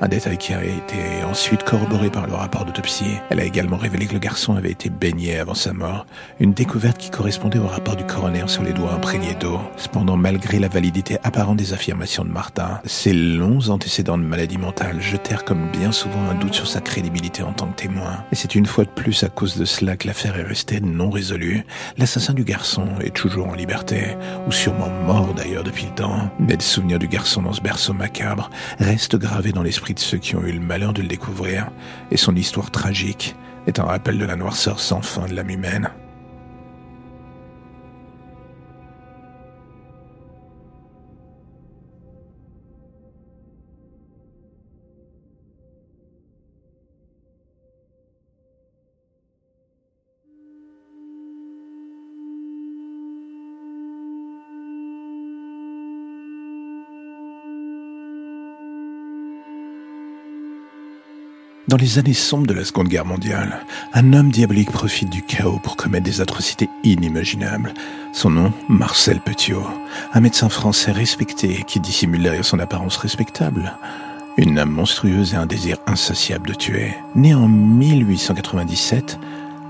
un 0.00 0.08
détail 0.08 0.38
qui 0.38 0.52
a 0.52 0.62
été 0.62 1.24
ensuite 1.28 1.62
corroboré 1.62 2.10
par 2.10 2.26
le 2.26 2.34
rapport 2.34 2.64
d'autopsie. 2.64 3.16
Elle 3.30 3.40
a 3.40 3.44
également 3.44 3.76
révélé 3.76 4.06
que 4.06 4.12
le 4.12 4.18
garçon 4.18 4.56
avait 4.56 4.70
été 4.70 4.90
baigné 4.90 5.38
avant 5.38 5.54
sa 5.54 5.72
mort, 5.72 6.06
une 6.40 6.52
découverte 6.52 6.98
qui 6.98 7.10
correspondait 7.10 7.58
au 7.58 7.66
rapport 7.66 7.96
du 7.96 8.04
coroner 8.04 8.46
sur 8.46 8.62
les 8.62 8.72
doigts 8.72 8.92
imprégnés 8.92 9.34
d'eau. 9.34 9.60
Cependant, 9.76 10.16
malgré 10.16 10.58
la 10.58 10.68
validité 10.68 11.18
apparente 11.22 11.56
des 11.56 11.72
affirmations 11.72 12.24
de 12.24 12.30
Martha, 12.30 12.82
ses 12.84 13.12
longs 13.12 13.70
antécédents 13.70 14.18
de 14.18 14.24
maladie 14.24 14.58
mentale 14.58 15.00
jetèrent 15.00 15.44
comme 15.44 15.70
bien 15.70 15.92
souvent 15.92 16.28
un 16.30 16.34
doute 16.34 16.54
sur 16.54 16.66
sa 16.66 16.80
crédibilité 16.80 17.42
en 17.42 17.52
tant 17.52 17.68
que 17.68 17.76
témoin. 17.76 18.24
Et 18.32 18.34
c'est 18.34 18.54
une 18.54 18.66
fois 18.66 18.84
de 18.84 18.90
plus 18.90 19.22
à 19.22 19.28
cause 19.28 19.56
de 19.56 19.64
cela 19.64 19.96
que 19.96 20.06
l'affaire 20.06 20.38
est 20.38 20.42
restée 20.42 20.80
non 20.80 21.10
résolue. 21.10 21.64
L'assassin 21.98 22.34
du 22.34 22.44
garçon 22.44 22.88
est 23.00 23.14
toujours 23.14 23.48
en 23.48 23.54
liberté 23.54 24.13
ou 24.46 24.52
sûrement 24.52 24.90
mort 25.06 25.34
d'ailleurs 25.34 25.64
depuis 25.64 25.86
le 25.86 25.94
temps, 25.94 26.30
mais 26.38 26.54
le 26.54 26.60
souvenir 26.60 26.98
du 26.98 27.08
garçon 27.08 27.42
dans 27.42 27.52
ce 27.52 27.60
berceau 27.60 27.92
macabre 27.92 28.50
reste 28.78 29.16
gravé 29.16 29.52
dans 29.52 29.62
l'esprit 29.62 29.94
de 29.94 30.00
ceux 30.00 30.18
qui 30.18 30.36
ont 30.36 30.44
eu 30.44 30.52
le 30.52 30.60
malheur 30.60 30.92
de 30.92 31.02
le 31.02 31.08
découvrir, 31.08 31.70
et 32.10 32.16
son 32.16 32.34
histoire 32.36 32.70
tragique 32.70 33.34
est 33.66 33.78
un 33.78 33.84
rappel 33.84 34.18
de 34.18 34.24
la 34.24 34.36
noirceur 34.36 34.80
sans 34.80 35.02
fin 35.02 35.26
de 35.26 35.34
l'âme 35.34 35.50
humaine. 35.50 35.90
Dans 61.74 61.80
les 61.80 61.98
années 61.98 62.14
sombres 62.14 62.46
de 62.46 62.54
la 62.54 62.64
Seconde 62.64 62.86
Guerre 62.86 63.04
mondiale, 63.04 63.66
un 63.94 64.12
homme 64.12 64.30
diabolique 64.30 64.70
profite 64.70 65.10
du 65.10 65.22
chaos 65.22 65.58
pour 65.60 65.74
commettre 65.74 66.04
des 66.04 66.20
atrocités 66.20 66.70
inimaginables. 66.84 67.74
Son 68.12 68.30
nom, 68.30 68.52
Marcel 68.68 69.18
Petiot, 69.18 69.66
un 70.12 70.20
médecin 70.20 70.48
français 70.48 70.92
respecté 70.92 71.64
qui 71.66 71.80
dissimule 71.80 72.22
derrière 72.22 72.44
son 72.44 72.60
apparence 72.60 72.96
respectable 72.96 73.72
une 74.36 74.60
âme 74.60 74.70
monstrueuse 74.70 75.34
et 75.34 75.36
un 75.36 75.46
désir 75.46 75.78
insatiable 75.88 76.50
de 76.50 76.54
tuer. 76.54 76.94
Né 77.16 77.34
en 77.34 77.48
1897, 77.48 79.18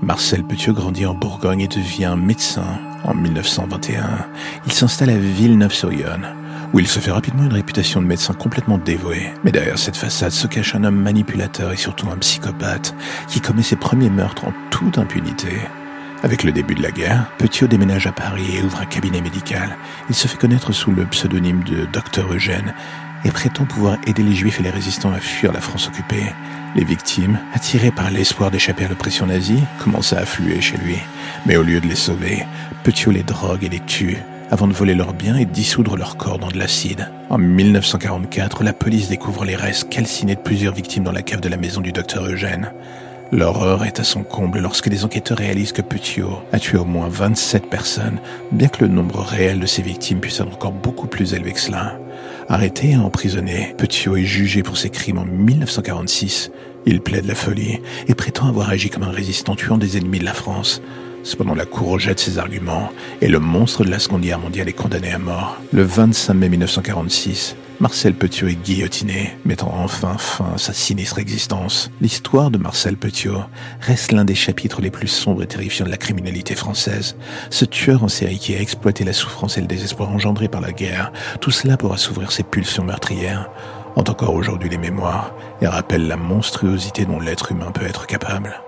Marcel 0.03 0.43
Petiot 0.43 0.73
grandit 0.73 1.07
en 1.07 1.15
Bourgogne 1.15 1.61
et 1.61 1.67
devient 1.67 2.15
médecin 2.15 2.77
en 3.03 3.15
1921. 3.15 4.27
Il 4.67 4.73
s'installe 4.73 5.09
à 5.09 5.17
Villeneuve-sur-Yonne 5.17 6.27
où 6.73 6.79
il 6.79 6.87
se 6.87 6.99
fait 6.99 7.11
rapidement 7.11 7.43
une 7.43 7.53
réputation 7.53 8.01
de 8.01 8.07
médecin 8.07 8.33
complètement 8.33 8.77
dévoué. 8.77 9.31
Mais 9.43 9.51
derrière 9.51 9.77
cette 9.77 9.97
façade 9.97 10.31
se 10.31 10.47
cache 10.47 10.75
un 10.75 10.83
homme 10.83 11.01
manipulateur 11.01 11.71
et 11.71 11.77
surtout 11.77 12.09
un 12.09 12.17
psychopathe 12.17 12.95
qui 13.27 13.41
commet 13.41 13.63
ses 13.63 13.75
premiers 13.75 14.09
meurtres 14.09 14.45
en 14.45 14.53
toute 14.69 14.97
impunité. 14.97 15.49
Avec 16.23 16.43
le 16.43 16.51
début 16.51 16.75
de 16.75 16.81
la 16.81 16.91
guerre, 16.91 17.31
Petiot 17.37 17.67
déménage 17.67 18.07
à 18.07 18.11
Paris 18.11 18.57
et 18.57 18.63
ouvre 18.63 18.79
un 18.81 18.85
cabinet 18.85 19.21
médical. 19.21 19.77
Il 20.09 20.15
se 20.15 20.27
fait 20.27 20.37
connaître 20.37 20.71
sous 20.71 20.91
le 20.91 21.05
pseudonyme 21.05 21.63
de 21.63 21.85
Docteur 21.85 22.33
Eugène 22.33 22.73
et 23.23 23.31
prétend 23.31 23.65
pouvoir 23.65 23.97
aider 24.07 24.23
les 24.23 24.33
juifs 24.33 24.59
et 24.59 24.63
les 24.63 24.69
résistants 24.69 25.13
à 25.13 25.19
fuir 25.19 25.51
la 25.51 25.61
France 25.61 25.87
occupée. 25.87 26.33
Les 26.75 26.83
victimes, 26.83 27.39
attirées 27.53 27.91
par 27.91 28.11
l'espoir 28.11 28.51
d'échapper 28.51 28.85
à 28.85 28.87
l'oppression 28.87 29.27
nazie, 29.27 29.63
commencent 29.79 30.13
à 30.13 30.19
affluer 30.19 30.61
chez 30.61 30.77
lui. 30.77 30.97
Mais 31.45 31.57
au 31.57 31.63
lieu 31.63 31.79
de 31.79 31.87
les 31.87 31.95
sauver, 31.95 32.45
Petiot 32.83 33.11
les 33.11 33.23
drogue 33.23 33.63
et 33.63 33.69
les 33.69 33.79
tue 33.79 34.17
avant 34.51 34.67
de 34.67 34.73
voler 34.73 34.95
leurs 34.95 35.13
biens 35.13 35.37
et 35.37 35.45
dissoudre 35.45 35.97
leurs 35.97 36.17
corps 36.17 36.39
dans 36.39 36.49
de 36.49 36.57
l'acide. 36.57 37.09
En 37.29 37.37
1944, 37.37 38.63
la 38.63 38.73
police 38.73 39.09
découvre 39.09 39.45
les 39.45 39.55
restes 39.55 39.89
calcinés 39.89 40.35
de 40.35 40.41
plusieurs 40.41 40.73
victimes 40.73 41.03
dans 41.03 41.11
la 41.11 41.21
cave 41.21 41.41
de 41.41 41.49
la 41.49 41.57
maison 41.57 41.81
du 41.81 41.91
docteur 41.91 42.25
Eugène. 42.25 42.71
L'horreur 43.31 43.83
est 43.83 43.99
à 43.99 44.03
son 44.03 44.23
comble 44.23 44.59
lorsque 44.59 44.87
les 44.87 45.03
enquêteurs 45.03 45.39
réalisent 45.39 45.71
que 45.71 45.81
Petiot 45.81 46.39
a 46.51 46.59
tué 46.59 46.77
au 46.77 46.85
moins 46.85 47.09
27 47.09 47.69
personnes, 47.69 48.19
bien 48.51 48.67
que 48.67 48.83
le 48.83 48.87
nombre 48.87 49.19
réel 49.19 49.59
de 49.59 49.65
ses 49.65 49.81
victimes 49.81 50.19
puisse 50.19 50.39
être 50.39 50.53
encore 50.53 50.71
beaucoup 50.71 51.07
plus 51.07 51.33
élevé 51.33 51.53
que 51.53 51.59
cela. 51.59 51.97
Arrêté 52.47 52.91
et 52.91 52.97
emprisonné, 52.97 53.73
Petiot 53.77 54.15
est 54.15 54.25
jugé 54.25 54.61
pour 54.61 54.77
ses 54.77 54.91
crimes 54.91 55.17
en 55.17 55.25
1946. 55.25 56.51
Il 56.85 57.01
plaide 57.01 57.25
la 57.25 57.33
folie 57.33 57.79
et 58.07 58.13
prétend 58.13 58.47
avoir 58.47 58.69
agi 58.69 58.91
comme 58.91 59.03
un 59.03 59.11
résistant 59.11 59.55
tuant 59.55 59.79
des 59.79 59.97
ennemis 59.97 60.19
de 60.19 60.25
la 60.25 60.33
France. 60.33 60.81
Cependant, 61.25 61.55
la 61.55 61.65
Cour 61.65 61.89
rejette 61.89 62.19
ses 62.19 62.37
arguments 62.37 62.91
et 63.19 63.27
le 63.27 63.39
monstre 63.39 63.83
de 63.83 63.89
la 63.89 63.97
Seconde 63.97 64.21
Guerre 64.21 64.37
mondiale 64.37 64.69
est 64.69 64.73
condamné 64.73 65.11
à 65.11 65.17
mort. 65.17 65.57
Le 65.73 65.81
25 65.81 66.35
mai 66.35 66.49
1946, 66.49 67.55
Marcel 67.79 68.13
Petiot 68.13 68.47
est 68.47 68.63
guillotiné, 68.63 69.35
mettant 69.43 69.73
enfin 69.73 70.19
fin 70.19 70.51
à 70.53 70.57
sa 70.59 70.71
sinistre 70.71 71.17
existence. 71.17 71.89
L'histoire 71.99 72.51
de 72.51 72.59
Marcel 72.59 72.95
Petiot 72.95 73.41
reste 73.81 74.11
l'un 74.11 74.23
des 74.23 74.35
chapitres 74.35 74.81
les 74.81 74.91
plus 74.91 75.07
sombres 75.07 75.41
et 75.41 75.47
terrifiants 75.47 75.87
de 75.87 75.91
la 75.91 75.97
criminalité 75.97 76.53
française. 76.53 77.17
Ce 77.49 77.65
tueur 77.65 78.03
en 78.03 78.07
série 78.07 78.37
qui 78.37 78.55
a 78.55 78.61
exploité 78.61 79.03
la 79.03 79.11
souffrance 79.11 79.57
et 79.57 79.61
le 79.61 79.67
désespoir 79.67 80.11
engendrés 80.11 80.47
par 80.47 80.61
la 80.61 80.73
guerre, 80.73 81.11
tout 81.41 81.51
cela 81.51 81.75
pour 81.75 81.91
assouvir 81.91 82.31
ses 82.31 82.43
pulsions 82.43 82.83
meurtrières 82.83 83.49
ont 83.95 84.03
encore 84.03 84.35
aujourd'hui 84.35 84.69
les 84.69 84.77
mémoires 84.77 85.33
et 85.59 85.67
rappellent 85.67 86.07
la 86.07 86.17
monstruosité 86.17 87.05
dont 87.05 87.19
l'être 87.19 87.51
humain 87.51 87.71
peut 87.71 87.85
être 87.85 88.05
capable. 88.05 88.61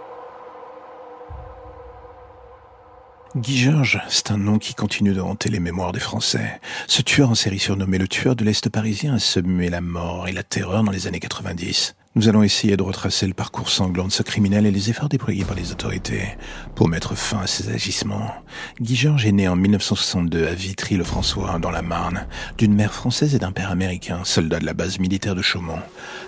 Guy 3.35 3.57
Georges, 3.57 4.01
c'est 4.07 4.31
un 4.31 4.37
nom 4.37 4.57
qui 4.57 4.73
continue 4.73 5.13
de 5.13 5.19
hanter 5.19 5.49
les 5.49 5.59
mémoires 5.59 5.91
des 5.91 5.99
Français. 5.99 6.61
Ce 6.87 7.01
tueur 7.01 7.29
en 7.29 7.35
série 7.35 7.59
surnommé 7.59 7.97
le 7.97 8.07
tueur 8.07 8.37
de 8.37 8.45
l'Est 8.45 8.69
parisien 8.69 9.15
a 9.15 9.19
semé 9.19 9.69
la 9.69 9.81
mort 9.81 10.29
et 10.29 10.31
la 10.31 10.43
terreur 10.43 10.81
dans 10.81 10.91
les 10.91 11.07
années 11.07 11.19
90. 11.19 11.95
Nous 12.15 12.29
allons 12.29 12.41
essayer 12.41 12.77
de 12.77 12.83
retracer 12.83 13.27
le 13.27 13.33
parcours 13.33 13.69
sanglant 13.69 14.07
de 14.07 14.11
ce 14.11 14.23
criminel 14.23 14.65
et 14.65 14.71
les 14.71 14.89
efforts 14.89 15.09
déployés 15.09 15.43
par 15.43 15.57
les 15.57 15.71
autorités 15.73 16.37
pour 16.73 16.87
mettre 16.87 17.15
fin 17.15 17.39
à 17.39 17.47
ses 17.47 17.69
agissements. 17.69 18.33
Guy 18.79 18.95
Georges 18.95 19.25
est 19.25 19.33
né 19.33 19.47
en 19.49 19.57
1962 19.57 20.47
à 20.47 20.53
Vitry-le-François, 20.53 21.59
dans 21.59 21.69
la 21.69 21.81
Marne, 21.81 22.27
d'une 22.57 22.73
mère 22.73 22.93
française 22.93 23.35
et 23.35 23.39
d'un 23.39 23.51
père 23.51 23.71
américain, 23.71 24.21
soldat 24.23 24.59
de 24.59 24.65
la 24.65 24.73
base 24.73 24.99
militaire 24.99 25.35
de 25.35 25.41
Chaumont. 25.41 25.81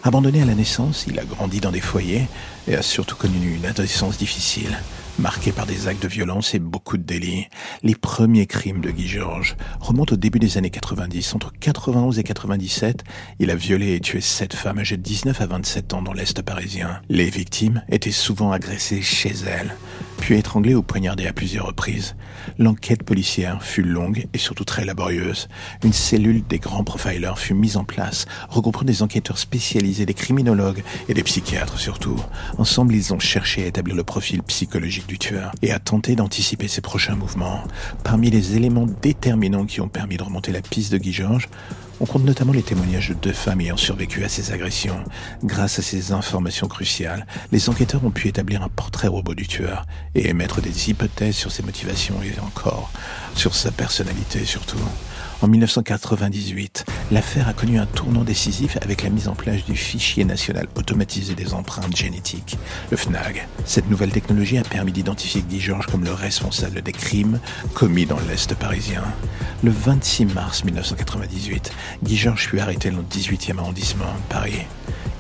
Abandonné 0.04 0.42
à 0.42 0.46
la 0.46 0.54
naissance, 0.54 1.06
il 1.08 1.18
a 1.18 1.24
grandi 1.24 1.62
dans 1.62 1.72
des 1.72 1.82
foyers 1.82 2.28
et 2.68 2.76
a 2.76 2.82
surtout 2.82 3.16
connu 3.16 3.56
une 3.56 3.66
adolescence 3.66 4.18
difficile 4.18 4.78
marqué 5.20 5.52
par 5.52 5.66
des 5.66 5.88
actes 5.88 6.02
de 6.02 6.08
violence 6.08 6.56
et 6.56 6.60
beaucoup 6.60 6.98
de 6.98 7.04
délits. 7.04 7.48
Les 7.84 7.96
premiers 7.96 8.48
crimes 8.48 8.82
de 8.82 8.90
Guy 8.90 9.08
Georges 9.08 9.58
remontent 9.80 10.14
au 10.14 10.18
début 10.18 10.40
des 10.40 10.58
années 10.58 10.70
90. 10.70 11.36
Entre 11.36 11.52
91 11.60 12.18
et 12.20 12.24
97, 12.24 13.04
il 13.40 13.52
a 13.52 13.56
violé 13.56 13.96
et 13.96 14.00
tué 14.00 14.22
sept 14.22 14.54
femmes 14.54 14.80
âgées 14.80 14.98
de 14.98 15.02
19 15.02 15.42
à 15.42 15.46
27 15.46 15.94
ans 15.94 16.02
dans 16.02 16.14
l'Est 16.14 16.42
parisien. 16.42 17.02
Les 17.10 17.30
victimes 17.30 17.84
étaient 17.90 18.12
souvent 18.12 18.52
agressées 18.52 19.02
chez 19.02 19.34
elles, 19.46 19.76
puis 20.20 20.38
étranglées 20.38 20.76
ou 20.76 20.84
poignardées 20.84 21.28
à 21.28 21.34
plusieurs 21.34 21.68
reprises. 21.68 22.16
L'enquête 22.58 23.04
policière 23.04 23.64
fut 23.64 23.84
longue 23.84 24.28
et 24.34 24.38
surtout 24.38 24.64
très 24.64 24.86
laborieuse. 24.86 25.48
Une 25.84 25.94
cellule 25.94 26.44
des 26.48 26.60
grands 26.60 26.84
profilers 26.84 27.38
fut 27.38 27.54
mise 27.54 27.78
en 27.78 27.84
place, 27.84 28.26
regroupant 28.50 28.84
des 28.84 29.02
enquêteurs 29.02 29.38
spécialisés, 29.38 30.06
des 30.06 30.14
criminologues 30.14 30.84
et 31.08 31.14
des 31.14 31.24
psychiatres 31.24 31.80
surtout. 31.80 32.20
Ensemble, 32.58 32.96
ils 32.96 33.14
ont 33.14 33.20
cherché 33.20 33.64
à 33.64 33.68
établir 33.68 33.96
le 33.96 34.04
profil 34.04 34.44
psychologique 34.44 35.08
du 35.08 35.18
tueur 35.18 35.52
et 35.62 35.72
à 35.72 35.80
tenter 35.80 36.16
d'anticiper 36.16 36.68
ses 36.68 36.82
prochains 36.82 37.16
mouvements. 37.16 37.64
Parmi 38.04 38.30
les 38.30 38.56
éléments 38.56 38.88
déterminants 39.02 39.66
qui 39.66 39.82
ont 39.82 39.90
permis 39.90 40.18
de 40.18 40.24
remonter 40.24 40.52
la 40.52 40.62
piste 40.62 40.92
de 40.92 40.98
Guy 40.98 41.14
Georges, 41.14 41.50
on 42.00 42.06
compte 42.06 42.24
notamment 42.24 42.54
les 42.54 42.64
témoignages 42.64 43.10
de 43.10 43.14
deux 43.14 43.34
femmes 43.34 43.62
ayant 43.62 43.78
survécu 43.78 44.24
à 44.24 44.30
ces 44.30 44.52
agressions. 44.52 45.04
Grâce 45.44 45.80
à 45.80 45.82
ces 45.82 46.12
informations 46.12 46.68
cruciales, 46.68 47.26
les 47.52 47.70
enquêteurs 47.70 48.06
ont 48.06 48.12
pu 48.12 48.28
établir 48.28 48.64
un 48.64 48.70
portrait 48.70 49.08
robot 49.08 49.36
du 49.36 49.48
tueur 49.48 49.86
et 50.16 50.30
émettre 50.30 50.62
des 50.62 50.90
hypothèses 50.90 51.36
sur 51.36 51.52
ses 51.52 51.64
motivations 51.64 52.22
et 52.24 52.40
encore 52.42 52.92
sur 53.36 53.56
sa 53.56 53.72
personnalité 53.72 54.46
surtout. 54.46 54.80
En 55.42 55.48
1998, 55.48 56.86
l'affaire 57.12 57.48
a 57.48 57.54
connu 57.54 57.80
un 57.80 57.86
tournant 57.86 58.24
décisif 58.24 58.78
avec 58.82 59.04
la 59.04 59.10
mise 59.10 59.28
en 59.28 59.36
place 59.36 59.64
du 59.66 59.76
fichier 59.76 60.26
national 60.26 60.68
automatisé 60.76 61.34
des 61.34 61.54
empreintes 61.54 61.96
génétiques, 61.96 62.58
le 62.92 62.98
FNAG. 62.98 63.48
Cette 63.66 63.90
nouvelle 63.90 64.12
technologie 64.12 64.58
a 64.58 64.64
permis 64.64 64.92
d'identifier 64.92 65.42
Guy 65.42 65.60
Georges 65.60 65.88
comme 65.88 66.04
le 66.04 66.14
responsable 66.14 66.82
des 66.82 66.92
crimes 66.92 67.40
commis 67.74 68.06
dans 68.06 68.20
l'Est 68.30 68.54
parisien. 68.56 69.04
Le 69.64 69.72
26 69.72 70.26
mars 70.26 70.64
1998, 70.64 71.72
Guy 72.04 72.18
Georges 72.18 72.48
fut 72.48 72.60
arrêté 72.60 72.92
dans 72.92 72.98
le 72.98 73.04
18e 73.04 73.58
arrondissement, 73.58 74.14
Paris. 74.30 74.66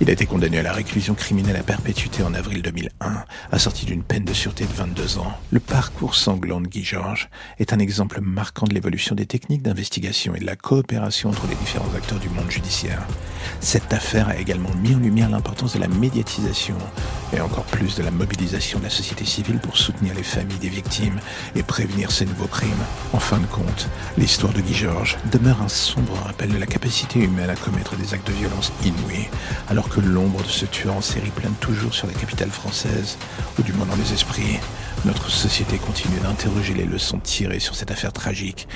Il 0.01 0.09
a 0.09 0.13
été 0.13 0.25
condamné 0.25 0.59
à 0.59 0.63
la 0.63 0.71
réclusion 0.71 1.13
criminelle 1.13 1.57
à 1.57 1.63
perpétuité 1.63 2.23
en 2.23 2.33
avril 2.33 2.61
2001, 2.61 3.25
assorti 3.51 3.85
d'une 3.85 4.01
peine 4.01 4.23
de 4.23 4.31
sûreté 4.31 4.63
de 4.63 4.71
22 4.71 5.17
ans. 5.17 5.33
Le 5.51 5.59
parcours 5.59 6.15
sanglant 6.15 6.61
de 6.61 6.67
Guy 6.67 6.85
Georges 6.85 7.29
est 7.59 7.73
un 7.73 7.79
exemple 7.79 8.21
marquant 8.21 8.65
de 8.65 8.73
l'évolution 8.73 9.13
des 9.13 9.25
techniques 9.25 9.61
d'investigation 9.61 10.35
et 10.35 10.39
de 10.39 10.45
la 10.45 10.55
coopération 10.55 11.31
entre 11.31 11.47
les 11.47 11.55
différents 11.55 11.93
acteurs 11.97 12.19
du 12.19 12.29
monde 12.29 12.49
judiciaire. 12.49 13.05
Cette 13.59 13.91
affaire 13.91 14.29
a 14.29 14.37
également 14.37 14.73
mis 14.81 14.95
en 14.95 14.99
lumière 14.99 15.29
l'importance 15.29 15.73
de 15.73 15.79
la 15.79 15.89
médiatisation 15.89 16.77
et 17.33 17.41
encore 17.41 17.65
plus 17.65 17.95
de 17.95 18.03
la 18.03 18.11
mobilisation 18.11 18.79
de 18.79 18.85
la 18.85 18.89
société 18.89 19.25
civile 19.25 19.59
pour 19.59 19.77
soutenir 19.77 20.13
les 20.15 20.23
familles 20.23 20.59
des 20.59 20.69
victimes 20.69 21.19
et 21.55 21.63
prévenir 21.63 22.11
ces 22.11 22.25
nouveaux 22.25 22.47
crimes. 22.47 22.71
En 23.11 23.19
fin 23.19 23.39
de 23.39 23.45
compte, 23.47 23.89
l'histoire 24.17 24.53
de 24.53 24.61
Guy 24.61 24.73
Georges 24.73 25.17
demeure 25.29 25.61
un 25.61 25.67
sombre 25.67 26.13
rappel 26.23 26.49
de 26.49 26.57
la 26.57 26.65
capacité 26.65 27.19
humaine 27.19 27.49
à 27.49 27.55
commettre 27.55 27.97
des 27.97 28.13
actes 28.13 28.27
de 28.27 28.33
violence 28.33 28.71
inouïs, 28.85 29.27
alors 29.69 29.88
que 29.89 29.99
l'ombre 30.01 30.43
de 30.43 30.47
ce 30.47 30.65
tueur 30.65 30.95
en 30.95 31.01
série 31.01 31.31
plane 31.31 31.53
toujours 31.59 31.93
sur 31.93 32.07
la 32.07 32.13
capitale 32.13 32.51
française, 32.51 33.17
ou 33.57 33.63
du 33.63 33.73
moins 33.73 33.85
dans 33.85 33.95
les 33.95 34.13
esprits, 34.13 34.59
notre 35.05 35.29
société 35.29 35.77
continue 35.77 36.19
d'interroger 36.19 36.73
les 36.73 36.85
leçons 36.85 37.19
tirées 37.19 37.59
sur 37.59 37.75
cette 37.75 37.91
affaire 37.91 38.13
tragique 38.13 38.67